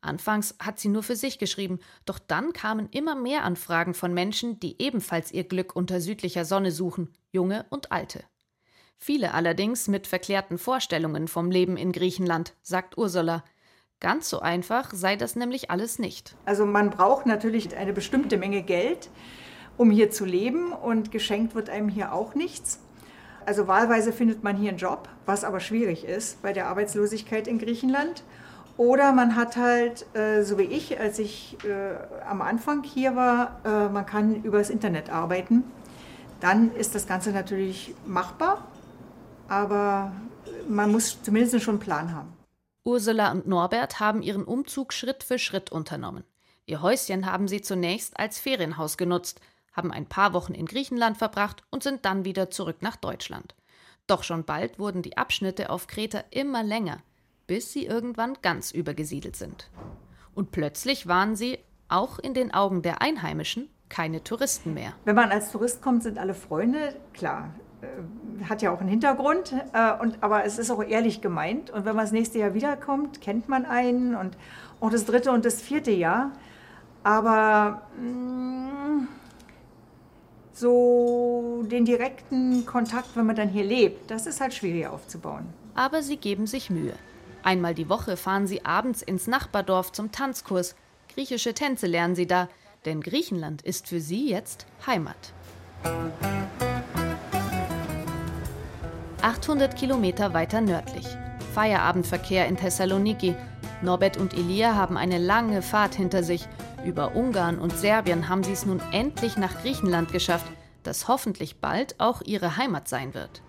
Anfangs 0.00 0.56
hat 0.58 0.80
sie 0.80 0.88
nur 0.88 1.02
für 1.02 1.16
sich 1.16 1.38
geschrieben, 1.38 1.78
doch 2.04 2.18
dann 2.18 2.52
kamen 2.52 2.88
immer 2.90 3.14
mehr 3.14 3.44
Anfragen 3.44 3.94
von 3.94 4.12
Menschen, 4.12 4.58
die 4.58 4.80
ebenfalls 4.82 5.30
ihr 5.32 5.44
Glück 5.44 5.76
unter 5.76 6.00
südlicher 6.00 6.44
Sonne 6.44 6.72
suchen, 6.72 7.12
junge 7.30 7.66
und 7.70 7.92
alte. 7.92 8.24
Viele 8.98 9.34
allerdings 9.34 9.88
mit 9.88 10.06
verklärten 10.06 10.58
Vorstellungen 10.58 11.26
vom 11.26 11.50
Leben 11.50 11.76
in 11.76 11.92
Griechenland, 11.92 12.54
sagt 12.62 12.98
Ursula. 12.98 13.44
Ganz 14.02 14.28
so 14.28 14.40
einfach 14.40 14.92
sei 14.92 15.14
das 15.14 15.36
nämlich 15.36 15.70
alles 15.70 16.00
nicht. 16.00 16.34
Also 16.44 16.66
man 16.66 16.90
braucht 16.90 17.24
natürlich 17.24 17.76
eine 17.76 17.92
bestimmte 17.92 18.36
Menge 18.36 18.62
Geld, 18.62 19.08
um 19.76 19.92
hier 19.92 20.10
zu 20.10 20.24
leben 20.24 20.72
und 20.72 21.12
geschenkt 21.12 21.54
wird 21.54 21.70
einem 21.70 21.88
hier 21.88 22.12
auch 22.12 22.34
nichts. 22.34 22.80
Also 23.46 23.68
wahlweise 23.68 24.12
findet 24.12 24.42
man 24.42 24.56
hier 24.56 24.70
einen 24.70 24.78
Job, 24.78 25.08
was 25.24 25.44
aber 25.44 25.60
schwierig 25.60 26.04
ist 26.04 26.42
bei 26.42 26.52
der 26.52 26.66
Arbeitslosigkeit 26.66 27.46
in 27.46 27.60
Griechenland. 27.60 28.24
Oder 28.76 29.12
man 29.12 29.36
hat 29.36 29.56
halt, 29.56 30.04
äh, 30.16 30.42
so 30.42 30.58
wie 30.58 30.64
ich, 30.64 30.98
als 30.98 31.20
ich 31.20 31.56
äh, 31.64 31.94
am 32.28 32.42
Anfang 32.42 32.82
hier 32.82 33.14
war, 33.14 33.60
äh, 33.64 33.88
man 33.88 34.04
kann 34.04 34.42
übers 34.42 34.68
Internet 34.68 35.10
arbeiten. 35.10 35.62
Dann 36.40 36.74
ist 36.74 36.96
das 36.96 37.06
Ganze 37.06 37.30
natürlich 37.30 37.94
machbar, 38.04 38.66
aber 39.46 40.10
man 40.68 40.90
muss 40.90 41.22
zumindest 41.22 41.62
schon 41.62 41.74
einen 41.74 41.80
Plan 41.80 42.12
haben. 42.12 42.41
Ursula 42.84 43.30
und 43.30 43.46
Norbert 43.46 44.00
haben 44.00 44.22
ihren 44.22 44.44
Umzug 44.44 44.92
Schritt 44.92 45.22
für 45.22 45.38
Schritt 45.38 45.70
unternommen. 45.70 46.24
Ihr 46.66 46.82
Häuschen 46.82 47.26
haben 47.26 47.46
sie 47.46 47.60
zunächst 47.60 48.18
als 48.18 48.38
Ferienhaus 48.40 48.96
genutzt, 48.96 49.40
haben 49.72 49.92
ein 49.92 50.06
paar 50.06 50.32
Wochen 50.32 50.54
in 50.54 50.66
Griechenland 50.66 51.16
verbracht 51.16 51.62
und 51.70 51.82
sind 51.82 52.04
dann 52.04 52.24
wieder 52.24 52.50
zurück 52.50 52.82
nach 52.82 52.96
Deutschland. 52.96 53.54
Doch 54.06 54.24
schon 54.24 54.44
bald 54.44 54.78
wurden 54.78 55.02
die 55.02 55.16
Abschnitte 55.16 55.70
auf 55.70 55.86
Kreta 55.86 56.24
immer 56.30 56.62
länger, 56.62 56.98
bis 57.46 57.72
sie 57.72 57.86
irgendwann 57.86 58.36
ganz 58.42 58.72
übergesiedelt 58.72 59.36
sind. 59.36 59.70
Und 60.34 60.50
plötzlich 60.50 61.06
waren 61.06 61.36
sie, 61.36 61.58
auch 61.88 62.18
in 62.18 62.34
den 62.34 62.52
Augen 62.52 62.82
der 62.82 63.02
Einheimischen, 63.02 63.68
keine 63.88 64.24
Touristen 64.24 64.74
mehr. 64.74 64.94
Wenn 65.04 65.14
man 65.14 65.30
als 65.30 65.52
Tourist 65.52 65.82
kommt, 65.82 66.02
sind 66.02 66.18
alle 66.18 66.34
Freunde, 66.34 66.96
klar. 67.12 67.54
Äh, 67.82 68.44
hat 68.48 68.60
ja 68.60 68.72
auch 68.72 68.80
einen 68.80 68.88
Hintergrund, 68.88 69.54
äh, 69.72 69.92
und, 70.00 70.20
aber 70.20 70.44
es 70.44 70.58
ist 70.58 70.70
auch 70.70 70.82
ehrlich 70.82 71.20
gemeint. 71.20 71.70
Und 71.70 71.84
wenn 71.84 71.94
man 71.94 72.04
das 72.04 72.12
nächste 72.12 72.38
Jahr 72.38 72.54
wiederkommt, 72.54 73.20
kennt 73.20 73.48
man 73.48 73.64
einen 73.64 74.16
und 74.16 74.36
auch 74.80 74.90
das 74.90 75.04
dritte 75.04 75.30
und 75.30 75.44
das 75.44 75.60
vierte 75.60 75.92
Jahr. 75.92 76.32
Aber 77.04 77.82
mh, 77.96 78.04
mm, 78.04 79.08
so 80.52 81.64
den 81.70 81.84
direkten 81.84 82.66
Kontakt, 82.66 83.16
wenn 83.16 83.26
man 83.26 83.36
dann 83.36 83.48
hier 83.48 83.64
lebt, 83.64 84.10
das 84.10 84.26
ist 84.26 84.40
halt 84.40 84.54
schwierig 84.54 84.86
aufzubauen. 84.86 85.46
Aber 85.74 86.02
sie 86.02 86.16
geben 86.16 86.46
sich 86.46 86.68
Mühe. 86.68 86.94
Einmal 87.42 87.74
die 87.74 87.88
Woche 87.88 88.16
fahren 88.16 88.46
sie 88.46 88.64
abends 88.64 89.02
ins 89.02 89.26
Nachbardorf 89.26 89.92
zum 89.92 90.12
Tanzkurs. 90.12 90.76
Griechische 91.14 91.54
Tänze 91.54 91.86
lernen 91.86 92.14
sie 92.14 92.26
da, 92.26 92.48
denn 92.84 93.00
Griechenland 93.00 93.62
ist 93.62 93.88
für 93.88 94.00
sie 94.00 94.28
jetzt 94.28 94.66
Heimat. 94.86 95.32
800 99.22 99.76
Kilometer 99.76 100.34
weiter 100.34 100.60
nördlich. 100.60 101.06
Feierabendverkehr 101.54 102.46
in 102.48 102.56
Thessaloniki. 102.56 103.36
Norbert 103.80 104.16
und 104.16 104.34
Elia 104.34 104.74
haben 104.74 104.96
eine 104.96 105.18
lange 105.18 105.62
Fahrt 105.62 105.94
hinter 105.94 106.24
sich. 106.24 106.48
Über 106.84 107.14
Ungarn 107.14 107.58
und 107.58 107.76
Serbien 107.76 108.28
haben 108.28 108.42
sie 108.42 108.52
es 108.52 108.66
nun 108.66 108.82
endlich 108.90 109.36
nach 109.36 109.62
Griechenland 109.62 110.10
geschafft, 110.12 110.46
das 110.82 111.06
hoffentlich 111.06 111.60
bald 111.60 112.00
auch 112.00 112.22
ihre 112.22 112.56
Heimat 112.56 112.88
sein 112.88 113.14
wird. 113.14 113.42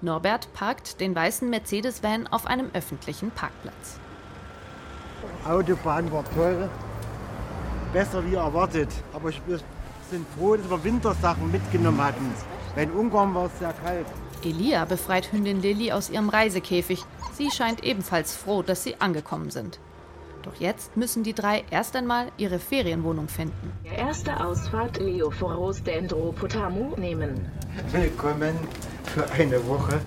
Norbert 0.00 0.50
parkt 0.54 1.00
den 1.00 1.14
weißen 1.14 1.50
Mercedes-Van 1.50 2.26
auf 2.26 2.46
einem 2.46 2.70
öffentlichen 2.72 3.30
Parkplatz. 3.30 4.00
Autobahn 5.46 6.10
war 6.10 6.24
toll, 6.34 6.70
besser 7.92 8.24
wie 8.24 8.36
erwartet. 8.36 8.88
Aber 9.12 9.30
wir 9.46 9.60
sind 10.10 10.26
froh, 10.38 10.56
dass 10.56 10.70
wir 10.70 10.82
Wintersachen 10.82 11.50
mitgenommen 11.50 12.02
hatten. 12.02 12.32
Weil 12.74 12.84
in 12.84 12.92
Ungarn 12.92 13.34
war 13.34 13.46
es 13.46 13.58
sehr 13.58 13.74
kalt. 13.84 14.06
Elia 14.44 14.84
befreit 14.84 15.32
Hündin 15.32 15.62
Lilly 15.62 15.92
aus 15.92 16.10
ihrem 16.10 16.28
Reisekäfig. 16.28 17.04
Sie 17.32 17.50
scheint 17.50 17.84
ebenfalls 17.84 18.34
froh, 18.36 18.62
dass 18.62 18.82
sie 18.82 19.00
angekommen 19.00 19.50
sind. 19.50 19.80
Doch 20.42 20.54
jetzt 20.58 20.96
müssen 20.96 21.22
die 21.22 21.34
drei 21.34 21.64
erst 21.70 21.94
einmal 21.96 22.32
ihre 22.38 22.58
Ferienwohnung 22.58 23.28
finden. 23.28 23.72
Erste 23.84 24.42
Ausfahrt 24.42 24.98
Leophoros 24.98 25.82
Dendropotamu 25.82 26.96
nehmen. 26.96 27.50
Willkommen 27.92 28.56
für 29.04 29.30
eine 29.32 29.66
Woche. 29.66 30.00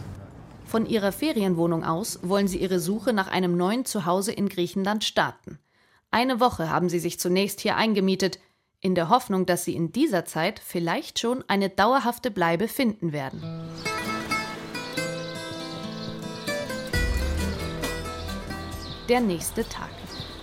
Von 0.66 0.88
ihrer 0.88 1.12
Ferienwohnung 1.12 1.84
aus 1.84 2.20
wollen 2.24 2.48
sie 2.48 2.58
ihre 2.58 2.80
Suche 2.80 3.14
nach 3.14 3.28
einem 3.28 3.56
neuen 3.58 3.86
Zuhause 3.86 4.32
in 4.32 4.50
Griechenland 4.50 5.04
starten. 5.04 5.60
Eine 6.10 6.40
Woche 6.40 6.70
haben 6.70 6.90
sie 6.90 7.00
sich 7.00 7.20
zunächst 7.20 7.62
hier 7.62 7.76
eingemietet, 7.76 8.40
in 8.80 8.96
der 8.96 9.10
Hoffnung, 9.10 9.46
dass 9.46 9.66
sie 9.66 9.76
in 9.76 9.92
dieser 9.92 10.26
Zeit 10.26 10.60
vielleicht 10.60 11.20
schon 11.20 11.44
eine 11.48 11.70
dauerhafte 11.70 12.32
Bleibe 12.32 12.68
finden 12.68 13.14
werden. 13.14 13.42
Der 19.14 19.22
nächste 19.22 19.64
Tag. 19.70 19.92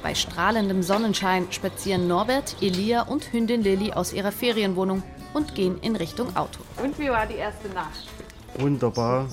Bei 0.00 0.14
strahlendem 0.14 0.84
Sonnenschein 0.84 1.50
spazieren 1.50 2.06
Norbert, 2.06 2.54
Elia 2.60 3.02
und 3.02 3.32
Hündin 3.32 3.62
Lilly 3.64 3.92
aus 3.94 4.12
ihrer 4.12 4.30
Ferienwohnung 4.30 5.02
und 5.34 5.56
gehen 5.56 5.80
in 5.80 5.96
Richtung 5.96 6.36
Auto. 6.36 6.60
Und 6.80 6.96
wie 7.00 7.08
war 7.08 7.26
die 7.26 7.34
erste 7.34 7.68
Nacht? 7.70 8.06
Wunderbar. 8.56 9.26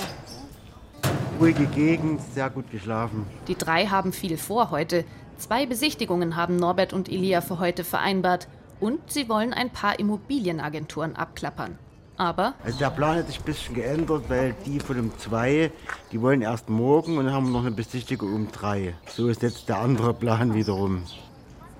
Ruhige 1.39 1.67
Gegend, 1.67 2.20
sehr 2.34 2.50
gut 2.50 2.72
geschlafen. 2.72 3.27
Die 3.48 3.56
drei 3.56 3.86
haben 3.86 4.12
viel 4.12 4.39
vor 4.39 4.72
heute. 4.72 5.06
Zwei 5.38 5.67
Besichtigungen 5.67 6.36
haben 6.36 6.56
Norbert 6.56 6.91
und 6.91 7.08
Elia 7.08 7.41
für 7.41 7.60
heute 7.60 7.84
vereinbart 7.84 8.48
und 8.79 9.12
sie 9.12 9.29
wollen 9.29 9.53
ein 9.53 9.70
paar 9.70 10.00
Immobilienagenturen 10.00 11.15
abklappern. 11.15 11.77
Aber 12.17 12.53
also 12.63 12.79
der 12.79 12.89
Plan 12.89 13.17
hat 13.17 13.27
sich 13.27 13.39
ein 13.39 13.45
bisschen 13.45 13.75
geändert, 13.75 14.24
weil 14.27 14.55
die 14.65 14.79
von 14.79 14.95
dem 14.95 15.17
2, 15.17 15.71
die 16.12 16.21
wollen 16.21 16.41
erst 16.41 16.67
morgen 16.67 17.17
und 17.17 17.25
dann 17.25 17.33
haben 17.33 17.45
wir 17.45 17.53
noch 17.53 17.65
eine 17.65 17.75
Besichtigung 17.75 18.33
um 18.33 18.51
3. 18.51 18.95
So 19.07 19.27
ist 19.27 19.43
jetzt 19.43 19.69
der 19.69 19.79
andere 19.79 20.13
Plan 20.13 20.53
wiederum. 20.53 21.03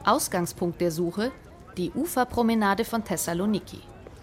Ausgangspunkt 0.06 0.80
der 0.80 0.92
Suche 0.92 1.32
die 1.78 1.92
Uferpromenade 1.92 2.86
von 2.86 3.04
Thessaloniki. 3.04 3.80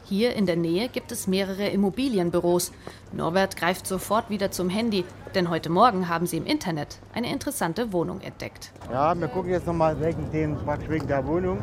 Hier 0.06 0.34
in 0.34 0.44
der 0.44 0.56
Nähe 0.56 0.88
gibt 0.88 1.12
es 1.12 1.26
mehrere 1.26 1.68
Immobilienbüros. 1.68 2.72
Norbert 3.12 3.56
greift 3.56 3.86
sofort 3.86 4.28
wieder 4.28 4.50
zum 4.50 4.68
Handy, 4.68 5.04
denn 5.34 5.48
heute 5.48 5.70
Morgen 5.70 6.08
haben 6.08 6.26
sie 6.26 6.36
im 6.36 6.46
Internet 6.46 6.98
eine 7.14 7.32
interessante 7.32 7.92
Wohnung 7.92 8.20
entdeckt. 8.20 8.72
Ja, 8.92 9.18
wir 9.18 9.28
gucken 9.28 9.52
jetzt 9.52 9.66
nochmal 9.66 9.98
wegen, 10.00 10.30
den, 10.30 10.58
wegen 10.88 11.06
der 11.06 11.26
Wohnung. 11.26 11.58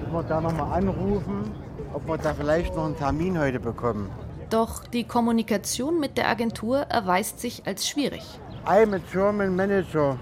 Müssen 0.00 0.12
wir 0.12 0.22
da 0.22 0.40
nochmal 0.40 0.78
anrufen, 0.78 1.52
ob 1.92 2.06
wir 2.06 2.18
da 2.18 2.34
vielleicht 2.34 2.74
noch 2.74 2.86
einen 2.86 2.96
Termin 2.96 3.38
heute 3.38 3.60
bekommen. 3.60 4.10
Doch 4.50 4.84
die 4.84 5.04
Kommunikation 5.04 5.98
mit 5.98 6.18
der 6.18 6.28
Agentur 6.28 6.80
erweist 6.82 7.40
sich 7.40 7.66
als 7.66 7.88
schwierig. 7.88 8.22
I'm 8.66 8.94
a 8.94 9.00
German 9.10 9.56
manager 9.56 10.18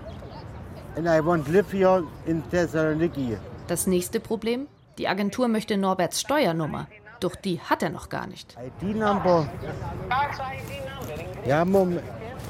and 0.96 1.06
I 1.06 1.24
want 1.24 1.48
live 1.48 1.72
here 1.72 2.04
in 2.26 2.42
Thessaloniki. 2.50 3.36
Das 3.66 3.86
nächste 3.86 4.20
Problem? 4.20 4.66
Die 4.98 5.08
Agentur 5.08 5.48
möchte 5.48 5.76
Norberts 5.76 6.20
Steuernummer. 6.20 6.86
Doch 7.20 7.34
die 7.34 7.60
hat 7.60 7.82
er 7.82 7.90
noch 7.90 8.08
gar 8.08 8.26
nicht. 8.26 8.56
ID-Number. 8.82 9.46
Ja, 11.46 11.64
Mom, 11.64 11.98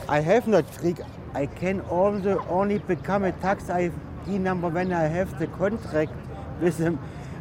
I 0.09 0.25
have 0.25 0.49
not 0.49 0.65
trick. 0.79 0.99
I 1.35 1.47
can 1.47 1.81
also 1.91 2.41
only 2.49 2.79
become 2.79 3.27
a 3.27 3.33
tax 3.41 3.69
ID 3.69 3.93
number 4.39 4.73
when 4.73 4.91
I 4.91 5.09
have 5.09 5.39
the 5.39 5.47
contract 5.47 6.13
with 6.61 6.77
him 6.79 6.99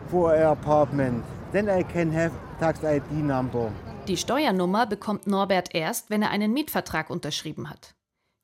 for 0.10 0.34
apartment. 0.34 1.24
Then 1.52 1.68
I 1.68 1.84
can 1.84 2.14
have 2.14 2.32
tax 2.60 2.84
ID 2.84 3.12
number. 3.12 3.72
Die 4.08 4.18
Steuernummer 4.18 4.86
bekommt 4.86 5.26
Norbert 5.26 5.74
erst, 5.74 6.12
wenn 6.12 6.22
er 6.22 6.30
einen 6.30 6.54
Mietvertrag 6.54 7.10
unterschrieben 7.10 7.72
hat. 7.72 7.96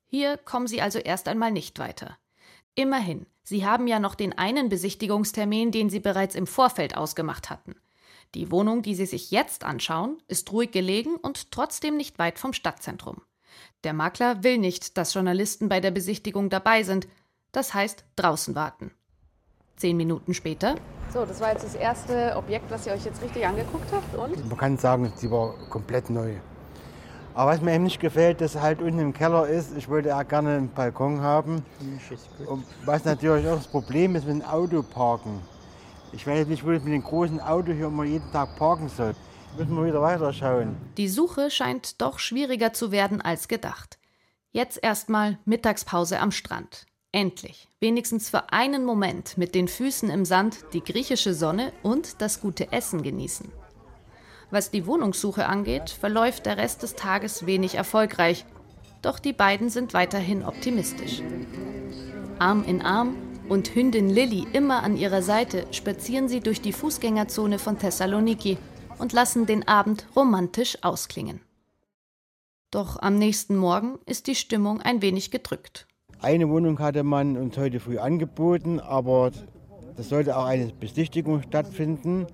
Hier 0.06 0.36
kommen 0.36 0.66
sie 0.66 0.82
also 0.82 0.98
erst 0.98 1.28
einmal 1.28 1.52
nicht 1.52 1.78
weiter. 1.78 2.18
Immerhin, 2.74 3.26
sie 3.44 3.64
haben 3.64 3.86
ja 3.86 4.00
noch 4.00 4.16
den 4.16 4.36
einen 4.36 4.68
Besichtigungstermin, 4.68 5.70
den 5.70 5.88
sie 5.88 6.00
bereits 6.00 6.34
im 6.34 6.48
Vorfeld 6.48 6.96
ausgemacht 6.96 7.48
hatten. 7.48 7.76
Die 8.34 8.50
Wohnung, 8.50 8.82
die 8.82 8.96
Sie 8.96 9.06
sich 9.06 9.30
jetzt 9.30 9.62
anschauen, 9.62 10.20
ist 10.26 10.50
ruhig 10.50 10.72
gelegen 10.72 11.14
und 11.14 11.52
trotzdem 11.52 11.96
nicht 11.96 12.18
weit 12.18 12.40
vom 12.40 12.52
Stadtzentrum. 12.52 13.22
Der 13.84 13.92
Makler 13.92 14.42
will 14.42 14.58
nicht, 14.58 14.98
dass 14.98 15.14
Journalisten 15.14 15.68
bei 15.68 15.78
der 15.78 15.92
Besichtigung 15.92 16.50
dabei 16.50 16.82
sind, 16.82 17.06
das 17.52 17.72
heißt 17.72 18.04
draußen 18.16 18.56
warten. 18.56 18.90
Zehn 19.76 19.96
Minuten 19.96 20.34
später. 20.34 20.76
So, 21.12 21.24
das 21.24 21.40
war 21.40 21.52
jetzt 21.52 21.64
das 21.64 21.74
erste 21.74 22.34
Objekt, 22.36 22.70
was 22.70 22.86
ihr 22.86 22.92
euch 22.92 23.04
jetzt 23.04 23.22
richtig 23.22 23.46
angeguckt 23.46 23.86
habt. 23.92 24.14
Und? 24.14 24.48
Man 24.48 24.58
kann 24.58 24.76
sagen, 24.76 25.12
sie 25.16 25.30
war 25.30 25.54
komplett 25.70 26.10
neu. 26.10 26.34
Aber 27.34 27.50
was 27.50 27.60
mir 27.60 27.74
eben 27.74 27.84
nicht 27.84 28.00
gefällt, 28.00 28.40
dass 28.40 28.58
halt 28.58 28.80
unten 28.80 28.98
im 28.98 29.12
Keller 29.12 29.46
ist, 29.46 29.76
ich 29.76 29.88
wollte 29.90 30.08
ja 30.08 30.22
gerne 30.22 30.56
einen 30.56 30.68
Balkon 30.70 31.20
haben. 31.20 31.62
Und 32.46 32.64
was 32.86 33.04
natürlich 33.04 33.46
auch 33.46 33.56
das 33.56 33.68
Problem 33.68 34.16
ist 34.16 34.26
mit 34.26 34.36
dem 34.36 34.42
Autoparken. 34.42 35.40
Ich 36.12 36.26
weiß 36.26 36.46
nicht, 36.46 36.64
wo 36.64 36.70
ich 36.70 36.82
mit 36.82 36.94
dem 36.94 37.02
großen 37.04 37.40
Auto 37.40 37.72
hier 37.72 37.88
immer 37.88 38.04
jeden 38.04 38.32
Tag 38.32 38.56
parken 38.56 38.88
soll. 38.88 39.14
Müssen 39.58 39.76
wir 39.76 39.84
wieder 39.84 40.00
weiterschauen. 40.00 40.76
Die 40.96 41.08
Suche 41.08 41.50
scheint 41.50 42.00
doch 42.00 42.18
schwieriger 42.18 42.72
zu 42.72 42.90
werden 42.90 43.20
als 43.20 43.48
gedacht. 43.48 43.98
Jetzt 44.52 44.82
erstmal 44.82 45.38
Mittagspause 45.44 46.20
am 46.20 46.30
Strand. 46.30 46.86
Endlich, 47.12 47.68
wenigstens 47.80 48.28
für 48.28 48.52
einen 48.52 48.84
Moment 48.84 49.38
mit 49.38 49.54
den 49.54 49.68
Füßen 49.68 50.10
im 50.10 50.24
Sand 50.24 50.58
die 50.72 50.82
griechische 50.82 51.34
Sonne 51.34 51.72
und 51.82 52.20
das 52.20 52.40
gute 52.40 52.72
Essen 52.72 53.02
genießen. 53.02 53.50
Was 54.50 54.70
die 54.70 54.86
Wohnungssuche 54.86 55.46
angeht, 55.46 55.90
verläuft 55.90 56.46
der 56.46 56.56
Rest 56.56 56.82
des 56.82 56.94
Tages 56.94 57.46
wenig 57.46 57.74
erfolgreich. 57.74 58.44
Doch 59.02 59.18
die 59.18 59.32
beiden 59.32 59.70
sind 59.70 59.94
weiterhin 59.94 60.44
optimistisch. 60.44 61.22
Arm 62.38 62.64
in 62.64 62.82
Arm 62.82 63.16
und 63.48 63.74
Hündin 63.74 64.10
Lilly 64.10 64.46
immer 64.52 64.82
an 64.82 64.96
ihrer 64.96 65.22
Seite 65.22 65.66
spazieren 65.72 66.28
sie 66.28 66.40
durch 66.40 66.60
die 66.60 66.72
Fußgängerzone 66.72 67.58
von 67.58 67.78
Thessaloniki 67.78 68.58
und 68.98 69.12
lassen 69.12 69.46
den 69.46 69.66
Abend 69.66 70.06
romantisch 70.14 70.78
ausklingen. 70.82 71.40
Doch 72.70 73.00
am 73.00 73.16
nächsten 73.16 73.56
Morgen 73.56 73.98
ist 74.06 74.26
die 74.26 74.34
Stimmung 74.34 74.80
ein 74.80 75.02
wenig 75.02 75.30
gedrückt. 75.30 75.86
Eine 76.20 76.48
Wohnung 76.48 76.78
hatte 76.78 77.02
man 77.02 77.36
uns 77.36 77.56
heute 77.56 77.78
früh 77.78 77.98
angeboten, 77.98 78.80
aber 78.80 79.30
es 79.96 80.08
sollte 80.08 80.36
auch 80.36 80.46
eine 80.46 80.72
Besichtigung 80.72 81.42
stattfinden, 81.42 82.26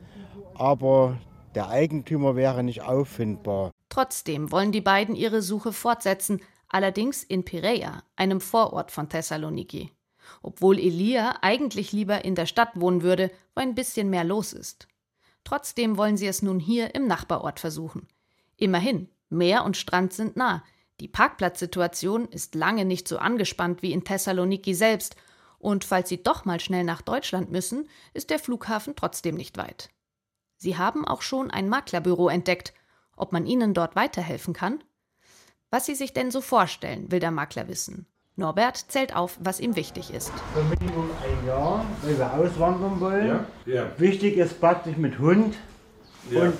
aber 0.54 1.18
der 1.54 1.68
Eigentümer 1.68 2.36
wäre 2.36 2.62
nicht 2.62 2.82
auffindbar. 2.82 3.72
Trotzdem 3.88 4.50
wollen 4.52 4.72
die 4.72 4.80
beiden 4.80 5.14
ihre 5.14 5.42
Suche 5.42 5.72
fortsetzen, 5.72 6.40
allerdings 6.68 7.22
in 7.22 7.44
Piräa, 7.44 8.02
einem 8.16 8.40
Vorort 8.40 8.90
von 8.90 9.08
Thessaloniki. 9.08 9.90
Obwohl 10.42 10.78
Elia 10.78 11.36
eigentlich 11.42 11.92
lieber 11.92 12.24
in 12.24 12.34
der 12.34 12.46
Stadt 12.46 12.70
wohnen 12.74 13.02
würde, 13.02 13.30
wo 13.54 13.60
ein 13.60 13.74
bisschen 13.74 14.08
mehr 14.08 14.24
los 14.24 14.52
ist. 14.52 14.88
Trotzdem 15.44 15.96
wollen 15.96 16.16
sie 16.16 16.26
es 16.26 16.40
nun 16.40 16.60
hier 16.60 16.94
im 16.94 17.06
Nachbarort 17.06 17.60
versuchen. 17.60 18.06
Immerhin, 18.56 19.08
Meer 19.32 19.64
und 19.64 19.78
Strand 19.78 20.12
sind 20.12 20.36
nah. 20.36 20.62
Die 21.00 21.08
Parkplatzsituation 21.08 22.28
ist 22.28 22.54
lange 22.54 22.84
nicht 22.84 23.08
so 23.08 23.18
angespannt 23.18 23.82
wie 23.82 23.92
in 23.92 24.04
Thessaloniki 24.04 24.74
selbst. 24.74 25.16
Und 25.58 25.84
falls 25.84 26.08
sie 26.08 26.22
doch 26.22 26.44
mal 26.44 26.60
schnell 26.60 26.84
nach 26.84 27.02
Deutschland 27.02 27.50
müssen, 27.50 27.88
ist 28.14 28.30
der 28.30 28.38
Flughafen 28.38 28.94
trotzdem 28.96 29.36
nicht 29.36 29.56
weit. 29.56 29.90
Sie 30.56 30.76
haben 30.76 31.06
auch 31.06 31.22
schon 31.22 31.50
ein 31.50 31.68
Maklerbüro 31.68 32.28
entdeckt. 32.28 32.72
Ob 33.16 33.32
man 33.32 33.46
ihnen 33.46 33.74
dort 33.74 33.94
weiterhelfen 33.96 34.54
kann? 34.54 34.82
Was 35.70 35.86
sie 35.86 35.94
sich 35.94 36.12
denn 36.12 36.30
so 36.30 36.40
vorstellen, 36.40 37.10
will 37.10 37.20
der 37.20 37.30
Makler 37.30 37.68
wissen. 37.68 38.06
Norbert 38.36 38.76
zählt 38.88 39.14
auf, 39.14 39.38
was 39.40 39.60
ihm 39.60 39.76
wichtig 39.76 40.12
ist. 40.12 40.32
Für 40.54 40.62
Minimum 40.64 41.10
ein 41.22 41.46
Jahr, 41.46 41.84
weil 42.02 42.16
wir 42.18 42.32
auswandern 42.32 43.00
wollen. 43.00 43.26
Ja, 43.26 43.44
ja. 43.66 43.86
Wichtig 43.98 44.36
ist 44.38 44.58
praktisch 44.60 44.96
mit 44.96 45.18
Hund 45.18 45.54
Ja. 46.30 46.42
und 46.44 46.54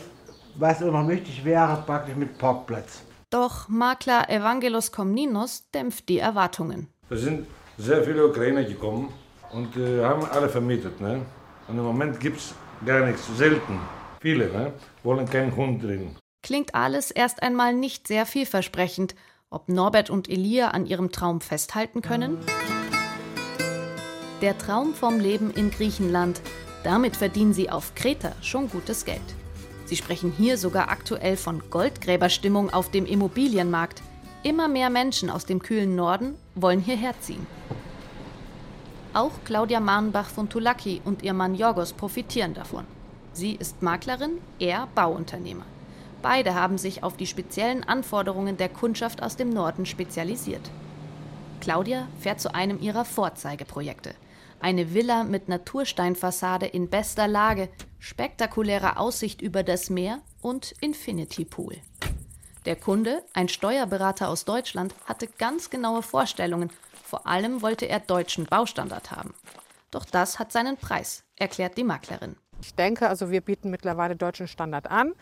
was 0.57 0.81
immer 0.83 1.09
wichtig 1.09 1.45
wäre, 1.45 1.83
praktisch 1.87 2.15
mit 2.15 2.37
Parkplatz. 2.39 3.03
Doch 3.33 3.67
Makler 3.67 4.29
Evangelos 4.29 4.93
Komninos 4.93 5.65
dämpft 5.73 6.11
die 6.11 6.19
Erwartungen. 6.19 6.89
Da 7.09 7.17
sind 7.17 7.47
sehr 7.79 8.05
viele 8.05 8.27
Ukrainer 8.27 8.63
gekommen 8.63 9.11
und 9.53 9.75
äh, 9.75 10.05
haben 10.05 10.27
alle 10.27 10.51
vermietet. 10.51 11.01
Ne? 11.01 11.23
Und 11.67 11.79
im 11.79 11.83
Moment 11.83 12.21
gibt 12.21 12.37
es 12.37 12.55
gar 12.85 13.07
nichts, 13.07 13.27
selten. 13.35 13.81
Viele 14.21 14.53
ne? 14.53 14.75
wollen 15.03 15.25
keinen 15.25 15.57
Hund 15.57 15.83
drin. 15.83 16.15
Klingt 16.43 16.75
alles 16.75 17.11
erst 17.11 17.43
einmal 17.43 17.73
nicht 17.73 18.07
sehr 18.07 18.27
vielversprechend. 18.27 19.15
Ob 19.49 19.71
Norbert 19.71 20.11
und 20.11 20.29
Elia 20.29 20.69
an 20.69 20.85
ihrem 20.85 21.11
Traum 21.11 21.41
festhalten 21.41 22.03
können? 22.03 22.37
Der 24.43 24.59
Traum 24.59 24.93
vom 24.93 25.19
Leben 25.19 25.51
in 25.51 25.71
Griechenland. 25.71 26.43
Damit 26.85 27.17
verdienen 27.17 27.55
sie 27.55 27.71
auf 27.71 27.95
Kreta 27.95 28.33
schon 28.43 28.69
gutes 28.69 29.07
Geld. 29.07 29.23
Sie 29.93 29.99
sprechen 29.99 30.33
hier 30.35 30.57
sogar 30.57 30.89
aktuell 30.89 31.37
von 31.37 31.63
Goldgräberstimmung 31.69 32.73
auf 32.73 32.91
dem 32.91 33.05
Immobilienmarkt. 33.05 34.03
Immer 34.43 34.67
mehr 34.67 34.89
Menschen 34.89 35.29
aus 35.29 35.45
dem 35.45 35.61
kühlen 35.61 35.95
Norden 35.95 36.35
wollen 36.55 36.81
hierher 36.81 37.13
ziehen. 37.21 37.47
Auch 39.13 39.33
Claudia 39.45 39.81
Marnbach 39.81 40.31
von 40.31 40.49
Tulaki 40.49 41.03
und 41.05 41.23
ihr 41.23 41.35
Mann 41.35 41.55
Jorgos 41.55 41.93
profitieren 41.93 42.55
davon. 42.55 42.87
Sie 43.35 43.53
ist 43.53 43.83
Maklerin, 43.83 44.39
er 44.59 44.89
Bauunternehmer. 44.95 45.67
Beide 46.23 46.55
haben 46.55 46.79
sich 46.79 47.03
auf 47.03 47.19
die 47.19 47.27
speziellen 47.27 47.85
Anforderungen 47.85 48.57
der 48.57 48.71
Kundschaft 48.71 49.23
aus 49.23 49.37
dem 49.37 49.51
Norden 49.51 49.85
spezialisiert. 49.85 50.71
Claudia 51.61 52.09
fährt 52.19 52.41
zu 52.41 52.55
einem 52.55 52.81
ihrer 52.81 53.05
Vorzeigeprojekte. 53.05 54.15
Eine 54.59 54.95
Villa 54.95 55.25
mit 55.25 55.51
Natursteinfassade 55.51 56.65
in 56.65 56.89
bester 56.89 57.29
Lage, 57.29 57.69
spektakulärer 58.03 58.99
Aussicht 58.99 59.41
über 59.41 59.63
das 59.63 59.89
Meer 59.89 60.21
und 60.41 60.75
Infinity 60.81 61.45
Pool. 61.45 61.77
Der 62.65 62.75
Kunde, 62.75 63.23
ein 63.33 63.49
Steuerberater 63.49 64.29
aus 64.29 64.45
Deutschland, 64.45 64.93
hatte 65.07 65.29
ganz 65.39 65.71
genaue 65.71 66.03
Vorstellungen. 66.03 66.71
Vor 67.05 67.29
allem 67.29 67.63
wollte 67.63 67.89
er 67.89 68.01
deutschen 68.01 68.47
Baustandard 68.47 69.13
haben. 69.13 69.35
Doch 69.93 70.05
das 70.05 70.41
hat 70.41 70.51
seinen 70.51 70.77
Preis, 70.77 71.23
erklärt 71.37 71.77
die 71.77 71.85
Maklerin. 71.85 72.35
Ich 72.61 72.75
denke, 72.75 73.09
also 73.09 73.31
wir 73.31 73.41
bieten 73.41 73.71
mittlerweile 73.71 74.17
deutschen 74.17 74.49
Standard 74.49 74.91
an. 74.91 75.15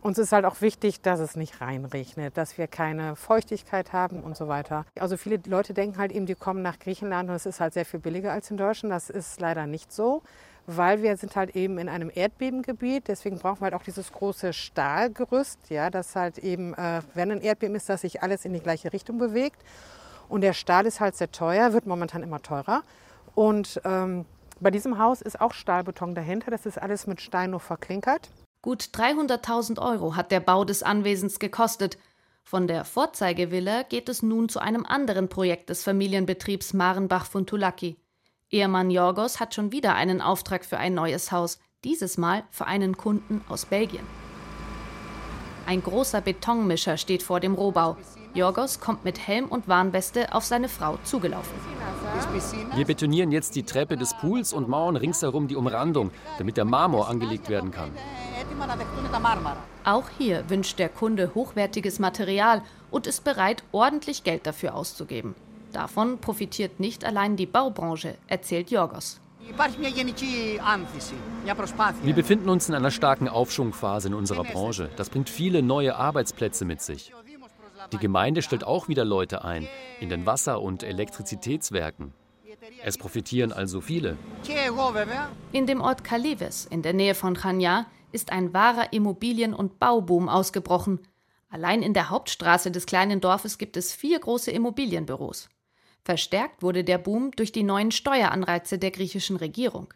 Uns 0.00 0.18
ist 0.18 0.32
halt 0.32 0.44
auch 0.44 0.60
wichtig, 0.60 1.02
dass 1.02 1.20
es 1.20 1.36
nicht 1.36 1.60
reinregnet, 1.60 2.36
dass 2.36 2.58
wir 2.58 2.66
keine 2.66 3.14
Feuchtigkeit 3.14 3.92
haben 3.92 4.24
und 4.24 4.36
so 4.36 4.48
weiter. 4.48 4.86
Also 4.98 5.16
viele 5.16 5.40
Leute 5.46 5.72
denken 5.72 5.98
halt 5.98 6.10
eben, 6.10 6.26
die 6.26 6.34
kommen 6.34 6.62
nach 6.62 6.80
Griechenland 6.80 7.30
und 7.30 7.36
es 7.36 7.46
ist 7.46 7.60
halt 7.60 7.74
sehr 7.74 7.86
viel 7.86 8.00
billiger 8.00 8.32
als 8.32 8.50
in 8.50 8.56
Deutschland. 8.56 8.92
Das 8.92 9.08
ist 9.08 9.40
leider 9.40 9.66
nicht 9.66 9.92
so, 9.92 10.22
weil 10.66 11.02
wir 11.02 11.16
sind 11.16 11.36
halt 11.36 11.56
eben 11.56 11.78
in 11.78 11.88
einem 11.88 12.10
Erdbebengebiet. 12.14 13.08
Deswegen 13.08 13.38
brauchen 13.38 13.60
wir 13.60 13.64
halt 13.66 13.74
auch 13.74 13.82
dieses 13.82 14.12
große 14.12 14.52
Stahlgerüst, 14.52 15.58
ja, 15.68 15.90
dass 15.90 16.16
halt 16.16 16.38
eben, 16.38 16.74
äh, 16.74 17.02
wenn 17.14 17.30
ein 17.30 17.40
Erdbeben 17.40 17.76
ist, 17.76 17.88
dass 17.88 18.02
sich 18.02 18.22
alles 18.22 18.44
in 18.44 18.52
die 18.52 18.60
gleiche 18.60 18.92
Richtung 18.92 19.18
bewegt. 19.18 19.62
Und 20.28 20.40
der 20.40 20.54
Stahl 20.54 20.86
ist 20.86 21.00
halt 21.00 21.16
sehr 21.16 21.30
teuer, 21.30 21.72
wird 21.72 21.86
momentan 21.86 22.22
immer 22.22 22.40
teurer. 22.40 22.82
Und 23.34 23.80
ähm, 23.84 24.24
bei 24.60 24.70
diesem 24.70 24.98
Haus 24.98 25.20
ist 25.20 25.40
auch 25.40 25.52
Stahlbeton 25.52 26.14
dahinter. 26.14 26.50
Das 26.50 26.66
ist 26.66 26.80
alles 26.80 27.06
mit 27.06 27.20
Stein 27.20 27.50
nur 27.50 27.60
verklinkert. 27.60 28.30
Gut 28.62 28.84
300.000 28.94 29.78
Euro 29.78 30.16
hat 30.16 30.30
der 30.30 30.40
Bau 30.40 30.64
des 30.64 30.82
Anwesens 30.82 31.38
gekostet. 31.38 31.98
Von 32.42 32.66
der 32.66 32.84
Vorzeigevilla 32.84 33.82
geht 33.82 34.08
es 34.08 34.22
nun 34.22 34.48
zu 34.48 34.60
einem 34.60 34.86
anderen 34.86 35.28
Projekt 35.28 35.70
des 35.70 35.82
Familienbetriebs 35.82 36.72
Marenbach 36.72 37.26
von 37.26 37.46
Tulaki. 37.46 37.96
Ehemann 38.54 38.92
Jorgos 38.92 39.40
hat 39.40 39.52
schon 39.52 39.72
wieder 39.72 39.96
einen 39.96 40.20
Auftrag 40.20 40.64
für 40.64 40.78
ein 40.78 40.94
neues 40.94 41.32
Haus, 41.32 41.58
dieses 41.82 42.18
Mal 42.18 42.44
für 42.50 42.68
einen 42.68 42.96
Kunden 42.96 43.40
aus 43.48 43.64
Belgien. 43.64 44.06
Ein 45.66 45.82
großer 45.82 46.20
Betonmischer 46.20 46.96
steht 46.96 47.24
vor 47.24 47.40
dem 47.40 47.54
Rohbau. 47.54 47.96
Jorgos 48.32 48.78
kommt 48.78 49.04
mit 49.04 49.26
Helm 49.26 49.46
und 49.46 49.66
Warnweste 49.66 50.32
auf 50.32 50.44
seine 50.44 50.68
Frau 50.68 50.98
zugelaufen. 51.02 51.52
Wir 52.76 52.84
betonieren 52.84 53.32
jetzt 53.32 53.56
die 53.56 53.64
Treppe 53.64 53.96
des 53.96 54.14
Pools 54.14 54.52
und 54.52 54.68
mauern 54.68 54.94
ringsherum 54.94 55.48
die 55.48 55.56
Umrandung, 55.56 56.12
damit 56.38 56.56
der 56.56 56.64
Marmor 56.64 57.08
angelegt 57.08 57.48
werden 57.48 57.72
kann. 57.72 57.90
Auch 59.82 60.04
hier 60.16 60.48
wünscht 60.48 60.78
der 60.78 60.90
Kunde 60.90 61.32
hochwertiges 61.34 61.98
Material 61.98 62.62
und 62.92 63.08
ist 63.08 63.24
bereit, 63.24 63.64
ordentlich 63.72 64.22
Geld 64.22 64.46
dafür 64.46 64.76
auszugeben. 64.76 65.34
Davon 65.74 66.18
profitiert 66.20 66.78
nicht 66.78 67.04
allein 67.04 67.34
die 67.36 67.46
Baubranche, 67.46 68.14
erzählt 68.28 68.70
Jorgos. 68.70 69.20
Wir 72.02 72.14
befinden 72.14 72.48
uns 72.48 72.68
in 72.68 72.76
einer 72.76 72.92
starken 72.92 73.28
Aufschwungphase 73.28 74.06
in 74.06 74.14
unserer 74.14 74.44
Branche. 74.44 74.88
Das 74.96 75.10
bringt 75.10 75.28
viele 75.28 75.62
neue 75.62 75.96
Arbeitsplätze 75.96 76.64
mit 76.64 76.80
sich. 76.80 77.12
Die 77.92 77.98
Gemeinde 77.98 78.42
stellt 78.42 78.62
auch 78.62 78.86
wieder 78.86 79.04
Leute 79.04 79.44
ein, 79.44 79.66
in 79.98 80.08
den 80.08 80.26
Wasser- 80.26 80.62
und 80.62 80.84
Elektrizitätswerken. 80.84 82.14
Es 82.84 82.96
profitieren 82.96 83.52
also 83.52 83.80
viele. 83.80 84.16
In 85.50 85.66
dem 85.66 85.80
Ort 85.80 86.04
Kalives, 86.04 86.66
in 86.66 86.82
der 86.82 86.92
Nähe 86.92 87.16
von 87.16 87.34
Chania, 87.34 87.86
ist 88.12 88.30
ein 88.30 88.54
wahrer 88.54 88.92
Immobilien- 88.92 89.54
und 89.54 89.80
Bauboom 89.80 90.28
ausgebrochen. 90.28 91.00
Allein 91.50 91.82
in 91.82 91.94
der 91.94 92.10
Hauptstraße 92.10 92.70
des 92.70 92.86
kleinen 92.86 93.20
Dorfes 93.20 93.58
gibt 93.58 93.76
es 93.76 93.92
vier 93.92 94.20
große 94.20 94.52
Immobilienbüros. 94.52 95.48
Verstärkt 96.04 96.62
wurde 96.62 96.84
der 96.84 96.98
Boom 96.98 97.30
durch 97.30 97.50
die 97.50 97.62
neuen 97.62 97.90
Steueranreize 97.90 98.78
der 98.78 98.90
griechischen 98.90 99.36
Regierung. 99.36 99.92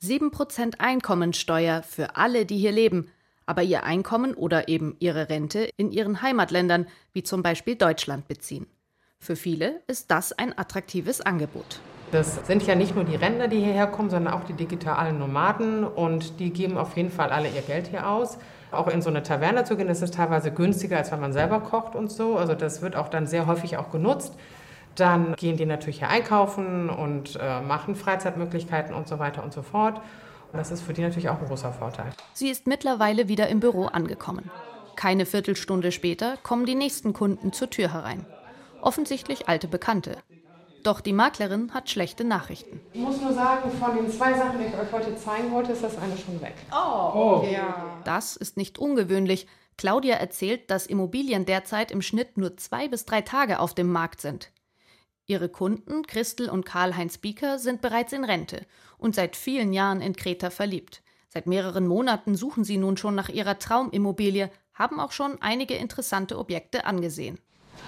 7% 0.00 0.78
Einkommensteuer 0.78 1.82
für 1.82 2.16
alle, 2.16 2.46
die 2.46 2.58
hier 2.58 2.70
leben, 2.70 3.10
aber 3.44 3.62
ihr 3.62 3.82
Einkommen 3.82 4.34
oder 4.34 4.68
eben 4.68 4.96
ihre 5.00 5.28
Rente 5.28 5.68
in 5.76 5.90
ihren 5.90 6.22
Heimatländern, 6.22 6.86
wie 7.12 7.24
zum 7.24 7.42
Beispiel 7.42 7.74
Deutschland, 7.74 8.28
beziehen. 8.28 8.66
Für 9.18 9.34
viele 9.34 9.82
ist 9.88 10.12
das 10.12 10.32
ein 10.32 10.56
attraktives 10.56 11.20
Angebot. 11.20 11.80
Das 12.12 12.46
sind 12.46 12.64
ja 12.66 12.74
nicht 12.76 12.94
nur 12.94 13.04
die 13.04 13.16
Rentner, 13.16 13.48
die 13.48 13.58
hierher 13.58 13.86
kommen, 13.88 14.10
sondern 14.10 14.34
auch 14.34 14.44
die 14.44 14.52
digitalen 14.52 15.18
Nomaden 15.18 15.82
und 15.82 16.38
die 16.38 16.50
geben 16.50 16.76
auf 16.76 16.96
jeden 16.96 17.10
Fall 17.10 17.30
alle 17.30 17.48
ihr 17.48 17.62
Geld 17.62 17.88
hier 17.88 18.08
aus. 18.08 18.38
Auch 18.70 18.86
in 18.86 19.02
so 19.02 19.10
eine 19.10 19.22
Taverne 19.22 19.64
zu 19.64 19.76
gehen, 19.76 19.88
das 19.88 20.02
ist 20.02 20.14
teilweise 20.14 20.52
günstiger, 20.52 20.98
als 20.98 21.10
wenn 21.10 21.20
man 21.20 21.32
selber 21.32 21.60
kocht 21.60 21.96
und 21.96 22.12
so. 22.12 22.36
Also 22.36 22.54
das 22.54 22.80
wird 22.80 22.96
auch 22.96 23.08
dann 23.08 23.26
sehr 23.26 23.46
häufig 23.46 23.76
auch 23.76 23.90
genutzt. 23.90 24.34
Dann 24.96 25.34
gehen 25.36 25.56
die 25.56 25.66
natürlich 25.66 25.98
hier 25.98 26.08
einkaufen 26.08 26.90
und 26.90 27.38
äh, 27.40 27.60
machen 27.60 27.96
Freizeitmöglichkeiten 27.96 28.94
und 28.94 29.08
so 29.08 29.18
weiter 29.18 29.42
und 29.42 29.52
so 29.52 29.62
fort. 29.62 30.00
Und 30.52 30.58
das 30.58 30.70
ist 30.70 30.82
für 30.82 30.92
die 30.92 31.02
natürlich 31.02 31.30
auch 31.30 31.40
ein 31.40 31.46
großer 31.46 31.72
Vorteil. 31.72 32.12
Sie 32.34 32.50
ist 32.50 32.66
mittlerweile 32.66 33.28
wieder 33.28 33.48
im 33.48 33.60
Büro 33.60 33.86
angekommen. 33.86 34.50
Keine 34.96 35.24
Viertelstunde 35.24 35.92
später 35.92 36.36
kommen 36.42 36.66
die 36.66 36.74
nächsten 36.74 37.14
Kunden 37.14 37.52
zur 37.52 37.70
Tür 37.70 37.92
herein. 37.92 38.26
Offensichtlich 38.82 39.48
alte 39.48 39.66
Bekannte. 39.68 40.18
Doch 40.82 41.00
die 41.00 41.12
Maklerin 41.12 41.72
hat 41.72 41.88
schlechte 41.88 42.24
Nachrichten. 42.24 42.80
Ich 42.92 43.00
muss 43.00 43.20
nur 43.20 43.32
sagen, 43.32 43.70
von 43.70 43.96
den 43.96 44.10
zwei 44.10 44.34
Sachen, 44.34 44.58
die 44.58 44.66
ich 44.66 44.74
euch 44.74 44.92
heute 44.92 45.16
zeigen 45.16 45.52
wollte, 45.52 45.72
ist 45.72 45.84
das 45.84 45.96
eine 45.96 46.16
schon 46.18 46.40
weg. 46.42 46.54
Oh, 46.72 47.44
ja. 47.50 48.00
Das 48.04 48.36
ist 48.36 48.56
nicht 48.56 48.78
ungewöhnlich. 48.78 49.46
Claudia 49.78 50.16
erzählt, 50.16 50.70
dass 50.70 50.86
Immobilien 50.86 51.46
derzeit 51.46 51.90
im 51.90 52.02
Schnitt 52.02 52.36
nur 52.36 52.56
zwei 52.56 52.88
bis 52.88 53.06
drei 53.06 53.22
Tage 53.22 53.58
auf 53.60 53.74
dem 53.74 53.90
Markt 53.90 54.20
sind. 54.20 54.51
Ihre 55.32 55.48
Kunden, 55.48 56.06
Christel 56.06 56.50
und 56.50 56.66
Karl-Heinz 56.66 57.16
Bieker, 57.16 57.58
sind 57.58 57.80
bereits 57.80 58.12
in 58.12 58.24
Rente 58.24 58.66
und 58.98 59.14
seit 59.14 59.34
vielen 59.34 59.72
Jahren 59.72 60.02
in 60.02 60.14
Kreta 60.14 60.50
verliebt. 60.50 61.00
Seit 61.30 61.46
mehreren 61.46 61.86
Monaten 61.86 62.34
suchen 62.34 62.64
sie 62.64 62.76
nun 62.76 62.98
schon 62.98 63.14
nach 63.14 63.30
ihrer 63.30 63.58
Traumimmobilie, 63.58 64.50
haben 64.74 65.00
auch 65.00 65.12
schon 65.12 65.40
einige 65.40 65.74
interessante 65.74 66.38
Objekte 66.38 66.84
angesehen. 66.84 67.38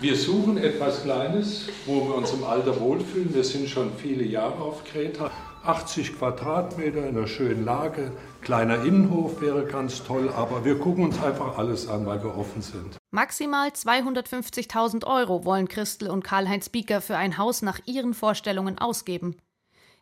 Wir 0.00 0.16
suchen 0.16 0.56
etwas 0.56 1.02
Kleines, 1.02 1.68
wo 1.84 2.08
wir 2.08 2.14
uns 2.14 2.32
im 2.32 2.44
Alter 2.44 2.80
wohlfühlen. 2.80 3.34
Wir 3.34 3.44
sind 3.44 3.68
schon 3.68 3.92
viele 3.94 4.24
Jahre 4.24 4.62
auf 4.62 4.82
Kreta. 4.84 5.30
80 5.66 6.18
Quadratmeter 6.18 7.06
in 7.06 7.16
einer 7.16 7.26
schönen 7.26 7.64
Lage. 7.64 8.12
Kleiner 8.42 8.84
Innenhof 8.84 9.40
wäre 9.40 9.64
ganz 9.64 10.04
toll, 10.04 10.30
aber 10.34 10.64
wir 10.64 10.78
gucken 10.78 11.04
uns 11.04 11.22
einfach 11.22 11.56
alles 11.56 11.88
an, 11.88 12.04
weil 12.06 12.22
wir 12.22 12.36
offen 12.36 12.60
sind. 12.60 12.96
Maximal 13.10 13.68
250.000 13.68 15.06
Euro 15.06 15.44
wollen 15.44 15.68
Christel 15.68 16.10
und 16.10 16.22
Karl-Heinz 16.22 16.68
Bieker 16.68 17.00
für 17.00 17.16
ein 17.16 17.38
Haus 17.38 17.62
nach 17.62 17.80
ihren 17.86 18.12
Vorstellungen 18.12 18.78
ausgeben. 18.78 19.36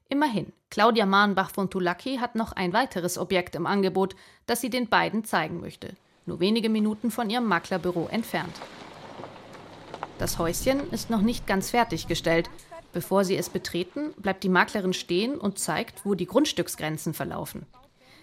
Immerhin, 0.08 0.52
Claudia 0.70 1.06
Mahnbach 1.06 1.50
von 1.50 1.70
Tulaki 1.70 2.16
hat 2.16 2.34
noch 2.34 2.52
ein 2.52 2.72
weiteres 2.72 3.16
Objekt 3.16 3.54
im 3.54 3.66
Angebot, 3.66 4.16
das 4.46 4.60
sie 4.60 4.70
den 4.70 4.88
beiden 4.88 5.24
zeigen 5.24 5.60
möchte. 5.60 5.94
Nur 6.26 6.40
wenige 6.40 6.68
Minuten 6.68 7.10
von 7.10 7.30
ihrem 7.30 7.46
Maklerbüro 7.46 8.08
entfernt. 8.08 8.54
Das 10.18 10.38
Häuschen 10.38 10.90
ist 10.90 11.10
noch 11.10 11.22
nicht 11.22 11.46
ganz 11.46 11.70
fertiggestellt. 11.70 12.50
Bevor 12.92 13.24
sie 13.24 13.36
es 13.36 13.48
betreten, 13.48 14.12
bleibt 14.18 14.44
die 14.44 14.48
Maklerin 14.48 14.92
stehen 14.92 15.38
und 15.38 15.58
zeigt, 15.58 16.04
wo 16.04 16.14
die 16.14 16.26
Grundstücksgrenzen 16.26 17.14
verlaufen. 17.14 17.66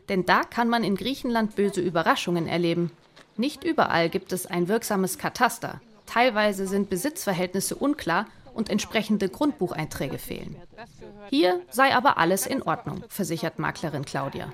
Denn 0.10 0.25
da 0.25 0.43
kann 0.43 0.69
man 0.69 0.84
in 0.84 0.95
Griechenland 0.95 1.55
böse 1.55 1.82
Überraschungen 1.82 2.47
erleben. 2.47 2.91
Nicht 3.38 3.63
überall 3.63 4.10
gibt 4.10 4.32
es 4.32 4.45
ein 4.45 4.67
wirksames 4.67 5.17
Kataster. 5.17 5.82
Teilweise 6.05 6.67
sind 6.67 6.89
Besitzverhältnisse 6.89 7.75
unklar 7.75 8.25
und 8.53 8.69
entsprechende 8.69 9.29
Grundbucheinträge 9.29 10.17
fehlen. 10.17 10.55
Hier 11.29 11.62
sei 11.69 11.95
aber 11.95 12.17
alles 12.17 12.45
in 12.45 12.63
Ordnung, 12.63 13.03
versichert 13.08 13.60
Maklerin 13.60 14.05
Claudia. 14.05 14.51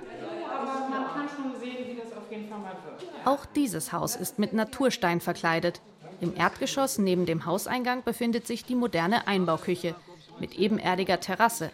Auch 3.24 3.44
dieses 3.46 3.92
Haus 3.92 4.14
ist 4.14 4.38
mit 4.38 4.52
Naturstein 4.52 5.20
verkleidet. 5.20 5.80
Im 6.20 6.36
Erdgeschoss 6.36 6.98
neben 6.98 7.26
dem 7.26 7.44
Hauseingang 7.44 8.02
befindet 8.04 8.46
sich 8.46 8.64
die 8.64 8.74
moderne 8.74 9.26
Einbauküche 9.26 9.94
mit 10.38 10.54
ebenerdiger 10.54 11.20
Terrasse. 11.20 11.70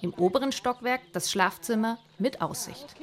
Im 0.00 0.12
oberen 0.14 0.52
Stockwerk 0.52 1.00
das 1.14 1.30
Schlafzimmer 1.30 1.98
mit 2.18 2.42
Aussicht. 2.42 2.94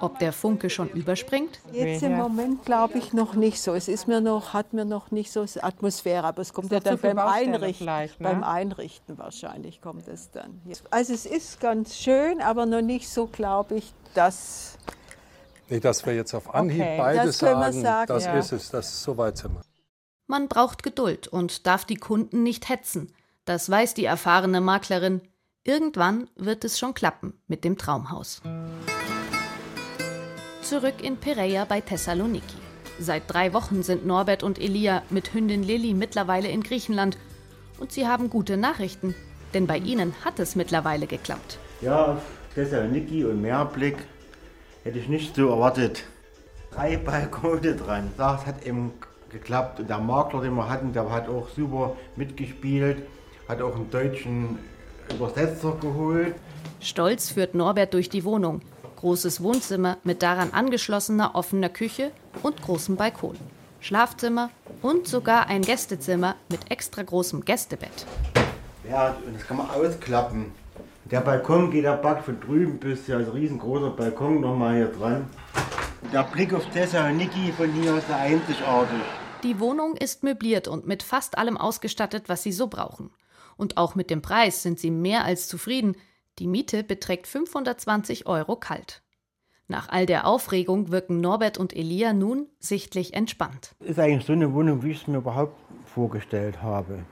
Ob 0.00 0.18
der 0.20 0.32
Funke 0.32 0.70
schon 0.70 0.88
überspringt? 0.88 1.60
Jetzt 1.70 2.02
im 2.02 2.16
Moment 2.16 2.64
glaube 2.64 2.96
ich 2.96 3.12
noch 3.12 3.34
nicht 3.34 3.60
so. 3.60 3.74
Es 3.74 3.88
ist 3.88 4.08
mir 4.08 4.22
noch, 4.22 4.54
hat 4.54 4.72
mir 4.72 4.86
noch 4.86 5.10
nicht 5.10 5.30
so 5.30 5.44
Atmosphäre, 5.60 6.26
aber 6.26 6.40
es 6.40 6.54
kommt 6.54 6.72
ja 6.72 6.80
dann 6.80 6.98
beim 6.98 7.18
Einrichten. 7.18 7.84
Ne? 7.86 8.08
Beim 8.20 8.42
Einrichten 8.42 9.18
wahrscheinlich 9.18 9.82
kommt 9.82 10.08
es 10.08 10.30
dann. 10.30 10.62
Also 10.90 11.12
es 11.12 11.26
ist 11.26 11.60
ganz 11.60 11.94
schön, 11.96 12.40
aber 12.40 12.64
noch 12.64 12.80
nicht 12.80 13.10
so, 13.10 13.26
glaube 13.26 13.74
ich, 13.74 13.92
dass. 14.14 14.78
Nicht, 15.68 15.84
dass 15.84 16.06
wir 16.06 16.14
jetzt 16.14 16.32
auf 16.32 16.54
Anhieb 16.54 16.80
okay, 16.80 16.96
beide 16.98 17.26
das 17.26 17.38
sagen, 17.38 17.82
sagen, 17.82 18.06
das 18.08 18.24
ja. 18.24 18.38
ist 18.38 18.52
es, 18.52 18.70
das 18.70 18.88
ist 18.88 19.02
so 19.02 19.16
weit 19.18 19.36
sind 19.36 19.54
wir. 19.54 19.62
Man 20.26 20.48
braucht 20.48 20.82
Geduld 20.82 21.28
und 21.28 21.66
darf 21.66 21.84
die 21.84 21.96
Kunden 21.96 22.42
nicht 22.42 22.70
hetzen. 22.70 23.12
Das 23.44 23.68
weiß 23.68 23.94
die 23.94 24.04
erfahrene 24.04 24.60
Maklerin. 24.60 25.20
Irgendwann 25.64 26.28
wird 26.36 26.64
es 26.64 26.78
schon 26.78 26.94
klappen 26.94 27.34
mit 27.48 27.64
dem 27.64 27.76
Traumhaus. 27.76 28.40
Zurück 30.62 31.02
in 31.02 31.16
Pereia 31.16 31.64
bei 31.64 31.80
Thessaloniki. 31.80 32.56
Seit 33.00 33.24
drei 33.26 33.52
Wochen 33.52 33.82
sind 33.82 34.06
Norbert 34.06 34.44
und 34.44 34.60
Elia 34.60 35.02
mit 35.10 35.34
Hündin 35.34 35.64
Lilly 35.64 35.92
mittlerweile 35.92 36.48
in 36.48 36.62
Griechenland. 36.62 37.18
Und 37.80 37.90
sie 37.90 38.06
haben 38.06 38.30
gute 38.30 38.56
Nachrichten, 38.56 39.16
denn 39.54 39.66
bei 39.66 39.78
ihnen 39.78 40.14
hat 40.24 40.38
es 40.38 40.54
mittlerweile 40.54 41.08
geklappt. 41.08 41.58
Ja, 41.80 42.20
Thessaloniki 42.54 43.24
und 43.24 43.42
Meerblick 43.42 43.96
hätte 44.84 45.00
ich 45.00 45.08
nicht 45.08 45.34
so 45.34 45.48
erwartet. 45.48 46.04
Drei 46.70 46.96
Balkone 46.96 47.74
dran. 47.74 48.12
Das 48.16 48.46
hat 48.46 48.64
eben 48.64 48.92
geklappt. 49.30 49.80
Und 49.80 49.90
der 49.90 49.98
Makler, 49.98 50.42
den 50.42 50.54
wir 50.54 50.68
hatten, 50.68 50.92
der 50.92 51.10
hat 51.10 51.28
auch 51.28 51.48
super 51.48 51.96
mitgespielt, 52.14 53.02
hat 53.52 53.62
auch 53.62 53.76
einen 53.76 53.90
deutschen 53.90 54.58
Übersetzer 55.14 55.76
geholt. 55.80 56.34
Stolz 56.80 57.30
führt 57.30 57.54
Norbert 57.54 57.92
durch 57.94 58.08
die 58.08 58.24
Wohnung. 58.24 58.62
Großes 58.96 59.42
Wohnzimmer 59.42 59.98
mit 60.04 60.22
daran 60.22 60.52
angeschlossener 60.52 61.34
offener 61.34 61.68
Küche 61.68 62.12
und 62.42 62.62
großem 62.62 62.96
Balkon. 62.96 63.36
Schlafzimmer 63.80 64.50
und 64.80 65.06
sogar 65.06 65.48
ein 65.48 65.62
Gästezimmer 65.62 66.36
mit 66.48 66.70
extra 66.70 67.02
großem 67.02 67.44
Gästebett. 67.44 68.06
Ja, 68.88 69.16
das 69.32 69.46
kann 69.46 69.58
man 69.58 69.68
ausklappen. 69.70 70.46
Der 71.10 71.20
Balkon 71.20 71.70
geht 71.70 71.84
der 71.84 71.96
Back 71.96 72.24
von 72.24 72.40
drüben 72.40 72.78
bis 72.78 73.06
ja, 73.06 73.18
also 73.18 73.32
riesengroßer 73.32 73.90
Balkon 73.90 74.40
nochmal 74.40 74.76
hier 74.76 74.86
dran. 74.86 75.28
Der 76.12 76.22
Blick 76.22 76.54
auf 76.54 76.64
Thessaloniki 76.70 77.52
von 77.56 77.70
hier 77.72 77.96
ist 77.98 78.10
einzigartig. 78.10 79.00
Die 79.42 79.60
Wohnung 79.60 79.96
ist 79.96 80.22
möbliert 80.22 80.68
und 80.68 80.86
mit 80.86 81.02
fast 81.02 81.36
allem 81.36 81.56
ausgestattet, 81.56 82.28
was 82.28 82.44
Sie 82.44 82.52
so 82.52 82.68
brauchen. 82.68 83.10
Und 83.62 83.76
auch 83.76 83.94
mit 83.94 84.10
dem 84.10 84.22
Preis 84.22 84.64
sind 84.64 84.80
Sie 84.80 84.90
mehr 84.90 85.24
als 85.24 85.46
zufrieden. 85.46 85.94
Die 86.40 86.48
Miete 86.48 86.82
beträgt 86.82 87.28
520 87.28 88.26
Euro 88.26 88.56
kalt. 88.56 89.04
Nach 89.68 89.88
all 89.88 90.04
der 90.04 90.26
Aufregung 90.26 90.90
wirken 90.90 91.20
Norbert 91.20 91.58
und 91.58 91.72
Elia 91.72 92.12
nun 92.12 92.48
sichtlich 92.58 93.14
entspannt. 93.14 93.76
Ist 93.78 94.00
eigentlich 94.00 94.26
so 94.26 94.32
eine 94.32 94.52
Wohnung, 94.52 94.82
wie 94.82 94.90
ich 94.90 95.02
es 95.02 95.06
mir 95.06 95.18
überhaupt 95.18 95.54
vorgestellt 95.86 96.60
habe. 96.60 97.04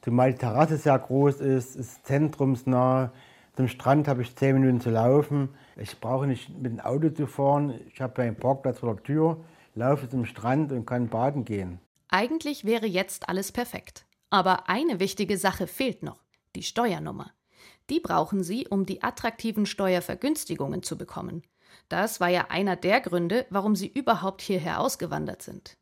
Zumal 0.00 0.32
die 0.32 0.38
Terrasse 0.38 0.78
sehr 0.78 0.98
groß 0.98 1.42
ist, 1.42 1.76
ist 1.76 2.06
zentrumsnah. 2.06 3.12
Zum 3.54 3.68
Strand 3.68 4.08
habe 4.08 4.22
ich 4.22 4.34
zehn 4.34 4.58
Minuten 4.58 4.80
zu 4.80 4.88
laufen. 4.88 5.50
Ich 5.76 6.00
brauche 6.00 6.26
nicht 6.26 6.48
mit 6.48 6.72
dem 6.72 6.80
Auto 6.80 7.10
zu 7.10 7.26
fahren. 7.26 7.78
Ich 7.92 8.00
habe 8.00 8.22
einen 8.22 8.36
Parkplatz 8.36 8.78
vor 8.78 8.94
der 8.94 9.04
Tür, 9.04 9.44
laufe 9.74 10.08
zum 10.08 10.24
Strand 10.24 10.72
und 10.72 10.86
kann 10.86 11.10
baden 11.10 11.44
gehen. 11.44 11.78
Eigentlich 12.08 12.64
wäre 12.64 12.86
jetzt 12.86 13.28
alles 13.28 13.52
perfekt. 13.52 14.06
Aber 14.30 14.68
eine 14.68 15.00
wichtige 15.00 15.36
Sache 15.36 15.66
fehlt 15.66 16.02
noch, 16.02 16.22
die 16.54 16.62
Steuernummer. 16.62 17.32
Die 17.90 18.00
brauchen 18.00 18.44
Sie, 18.44 18.68
um 18.68 18.86
die 18.86 19.02
attraktiven 19.02 19.66
Steuervergünstigungen 19.66 20.82
zu 20.84 20.96
bekommen. 20.96 21.42
Das 21.88 22.20
war 22.20 22.28
ja 22.28 22.46
einer 22.48 22.76
der 22.76 23.00
Gründe, 23.00 23.46
warum 23.50 23.74
Sie 23.74 23.88
überhaupt 23.88 24.40
hierher 24.42 24.80
ausgewandert 24.80 25.42
sind. 25.42 25.76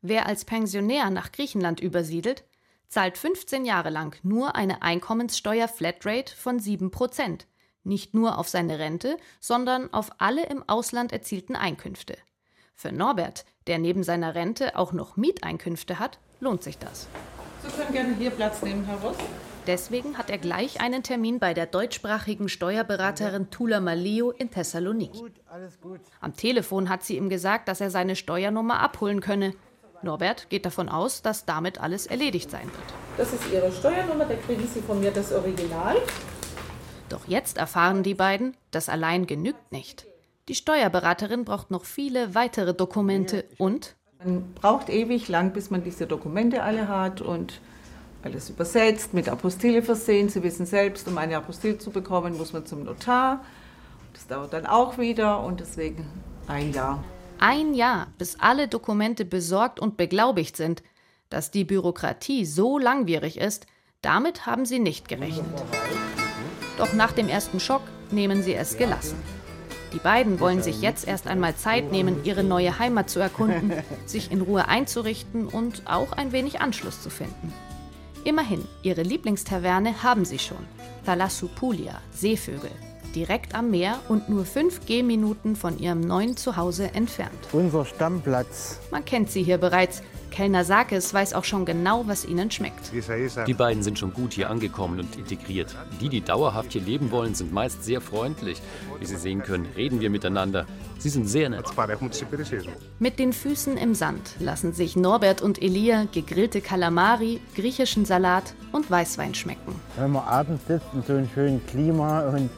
Wer 0.00 0.26
als 0.26 0.44
Pensionär 0.44 1.10
nach 1.10 1.32
Griechenland 1.32 1.80
übersiedelt, 1.80 2.44
zahlt 2.88 3.18
15 3.18 3.64
Jahre 3.64 3.90
lang 3.90 4.16
nur 4.22 4.56
eine 4.56 4.82
Einkommenssteuer-Flatrate 4.82 6.34
von 6.34 6.58
7 6.58 6.90
Prozent. 6.90 7.46
Nicht 7.82 8.14
nur 8.14 8.38
auf 8.38 8.48
seine 8.48 8.78
Rente, 8.78 9.16
sondern 9.40 9.92
auf 9.92 10.10
alle 10.18 10.46
im 10.46 10.68
Ausland 10.68 11.12
erzielten 11.12 11.56
Einkünfte. 11.56 12.16
Für 12.74 12.92
Norbert, 12.92 13.44
der 13.66 13.78
neben 13.78 14.02
seiner 14.02 14.34
Rente 14.34 14.76
auch 14.76 14.92
noch 14.92 15.16
Mieteinkünfte 15.16 15.98
hat, 15.98 16.18
lohnt 16.40 16.62
sich 16.62 16.78
das. 16.78 17.08
Sie 17.62 17.76
können 17.76 17.92
gerne 17.92 18.14
hier 18.16 18.30
Platz 18.30 18.62
nehmen, 18.62 18.84
Herr 18.84 18.96
Ross. 18.96 19.16
Deswegen 19.66 20.16
hat 20.16 20.30
er 20.30 20.38
gleich 20.38 20.80
einen 20.80 21.02
Termin 21.02 21.38
bei 21.38 21.52
der 21.52 21.66
deutschsprachigen 21.66 22.48
Steuerberaterin 22.48 23.50
Tula 23.50 23.80
Malio 23.80 24.30
in 24.30 24.50
Thessaloniki. 24.50 25.22
Am 26.20 26.34
Telefon 26.34 26.88
hat 26.88 27.04
sie 27.04 27.16
ihm 27.16 27.28
gesagt, 27.28 27.68
dass 27.68 27.80
er 27.80 27.90
seine 27.90 28.16
Steuernummer 28.16 28.80
abholen 28.80 29.20
könne. 29.20 29.54
Norbert 30.02 30.48
geht 30.48 30.64
davon 30.64 30.88
aus, 30.88 31.20
dass 31.20 31.44
damit 31.44 31.78
alles 31.78 32.06
erledigt 32.06 32.50
sein 32.50 32.64
wird. 32.64 32.94
Das 33.18 33.32
ist 33.34 33.52
Ihre 33.52 33.70
Steuernummer, 33.70 34.24
da 34.24 34.34
kriegen 34.34 34.66
Sie 34.66 34.80
von 34.80 34.98
mir 34.98 35.10
das 35.10 35.30
Original. 35.30 35.96
Doch 37.10 37.26
jetzt 37.26 37.58
erfahren 37.58 38.02
die 38.02 38.14
beiden, 38.14 38.56
das 38.70 38.88
allein 38.88 39.26
genügt 39.26 39.72
nicht. 39.72 40.06
Die 40.48 40.54
Steuerberaterin 40.54 41.44
braucht 41.44 41.70
noch 41.70 41.84
viele 41.84 42.34
weitere 42.34 42.72
Dokumente 42.72 43.44
und 43.58 43.94
man 44.22 44.52
braucht 44.54 44.90
ewig 44.90 45.28
lang, 45.28 45.52
bis 45.52 45.70
man 45.70 45.82
diese 45.82 46.06
Dokumente 46.06 46.62
alle 46.62 46.88
hat 46.88 47.20
und 47.20 47.60
alles 48.22 48.50
übersetzt, 48.50 49.14
mit 49.14 49.28
Apostille 49.28 49.82
versehen. 49.82 50.28
Sie 50.28 50.42
wissen 50.42 50.66
selbst, 50.66 51.08
um 51.08 51.16
eine 51.16 51.36
Apostille 51.36 51.78
zu 51.78 51.90
bekommen, 51.90 52.36
muss 52.36 52.52
man 52.52 52.66
zum 52.66 52.84
Notar. 52.84 53.42
Das 54.12 54.26
dauert 54.26 54.52
dann 54.52 54.66
auch 54.66 54.98
wieder 54.98 55.42
und 55.42 55.60
deswegen 55.60 56.06
ein 56.46 56.72
Jahr. 56.72 57.02
Ein 57.38 57.72
Jahr, 57.72 58.08
bis 58.18 58.38
alle 58.38 58.68
Dokumente 58.68 59.24
besorgt 59.24 59.80
und 59.80 59.96
beglaubigt 59.96 60.56
sind. 60.56 60.82
Dass 61.30 61.50
die 61.50 61.64
Bürokratie 61.64 62.44
so 62.44 62.76
langwierig 62.76 63.38
ist, 63.38 63.66
damit 64.02 64.46
haben 64.46 64.66
sie 64.66 64.80
nicht 64.80 65.08
gerechnet. 65.08 65.46
Doch 66.76 66.92
nach 66.92 67.12
dem 67.12 67.28
ersten 67.28 67.60
Schock 67.60 67.82
nehmen 68.10 68.42
sie 68.42 68.54
es 68.54 68.76
gelassen. 68.76 69.16
Die 69.92 69.98
beiden 69.98 70.38
wollen 70.40 70.62
sich 70.62 70.80
jetzt 70.80 71.06
erst 71.06 71.26
einmal 71.26 71.56
Zeit 71.56 71.90
nehmen, 71.90 72.24
ihre 72.24 72.44
neue 72.44 72.78
Heimat 72.78 73.10
zu 73.10 73.18
erkunden, 73.20 73.72
sich 74.06 74.30
in 74.30 74.40
Ruhe 74.40 74.68
einzurichten 74.68 75.46
und 75.46 75.82
auch 75.86 76.12
ein 76.12 76.32
wenig 76.32 76.60
Anschluss 76.60 77.02
zu 77.02 77.10
finden. 77.10 77.52
Immerhin, 78.24 78.64
ihre 78.82 79.02
Lieblingstaverne 79.02 80.02
haben 80.02 80.24
sie 80.24 80.38
schon. 80.38 80.64
Thalassopulia, 81.06 82.00
Seevögel, 82.12 82.70
direkt 83.14 83.54
am 83.54 83.70
Meer 83.70 83.98
und 84.08 84.28
nur 84.28 84.44
fünf 84.44 84.84
Gehminuten 84.86 85.56
von 85.56 85.78
ihrem 85.78 86.00
neuen 86.00 86.36
Zuhause 86.36 86.94
entfernt. 86.94 87.48
Unser 87.52 87.84
Stammplatz. 87.84 88.78
Man 88.90 89.04
kennt 89.04 89.30
sie 89.30 89.42
hier 89.42 89.58
bereits. 89.58 90.02
Kellner 90.30 90.64
Sakis 90.64 91.12
weiß 91.12 91.34
auch 91.34 91.44
schon 91.44 91.64
genau, 91.64 92.04
was 92.06 92.24
ihnen 92.24 92.50
schmeckt. 92.50 92.92
Die 93.46 93.54
beiden 93.54 93.82
sind 93.82 93.98
schon 93.98 94.12
gut 94.12 94.32
hier 94.32 94.50
angekommen 94.50 95.00
und 95.00 95.16
integriert. 95.16 95.74
Die, 96.00 96.08
die 96.08 96.20
dauerhaft 96.20 96.72
hier 96.72 96.82
leben 96.82 97.10
wollen, 97.10 97.34
sind 97.34 97.52
meist 97.52 97.84
sehr 97.84 98.00
freundlich. 98.00 98.60
Wie 98.98 99.06
Sie 99.06 99.16
sehen 99.16 99.42
können, 99.42 99.66
reden 99.76 100.00
wir 100.00 100.10
miteinander. 100.10 100.66
Sie 100.98 101.08
sind 101.08 101.26
sehr 101.28 101.48
nett. 101.48 101.64
Mit 102.98 103.18
den 103.18 103.32
Füßen 103.32 103.76
im 103.76 103.94
Sand 103.94 104.36
lassen 104.38 104.72
sich 104.72 104.96
Norbert 104.96 105.42
und 105.42 105.62
Elia 105.62 106.06
gegrillte 106.12 106.60
Kalamari, 106.60 107.40
griechischen 107.56 108.04
Salat 108.04 108.54
und 108.72 108.90
Weißwein 108.90 109.34
schmecken. 109.34 109.74
Wenn 109.96 110.12
man 110.12 110.24
abends 110.24 110.66
sitzt 110.66 110.86
in 110.94 111.02
so 111.02 111.14
einem 111.14 111.28
schönen 111.34 111.66
Klima 111.66 112.28
und 112.28 112.50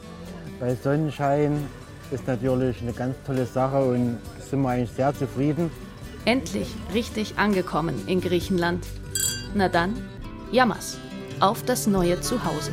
bei 0.59 0.75
Sonnenschein 0.75 1.65
ist 2.11 2.27
natürlich 2.27 2.81
eine 2.81 2.93
ganz 2.93 3.15
tolle 3.25 3.45
Sache 3.45 3.83
und 3.83 4.17
sind 4.39 4.61
wir 4.61 4.69
eigentlich 4.69 4.91
sehr 4.91 5.13
zufrieden. 5.13 5.71
Endlich 6.25 6.69
richtig 6.93 7.37
angekommen 7.37 8.07
in 8.07 8.21
Griechenland. 8.21 8.85
Na 9.53 9.67
dann, 9.67 9.93
Jammers, 10.53 10.97
auf 11.41 11.63
das 11.63 11.85
neue 11.85 12.21
Zuhause. 12.21 12.71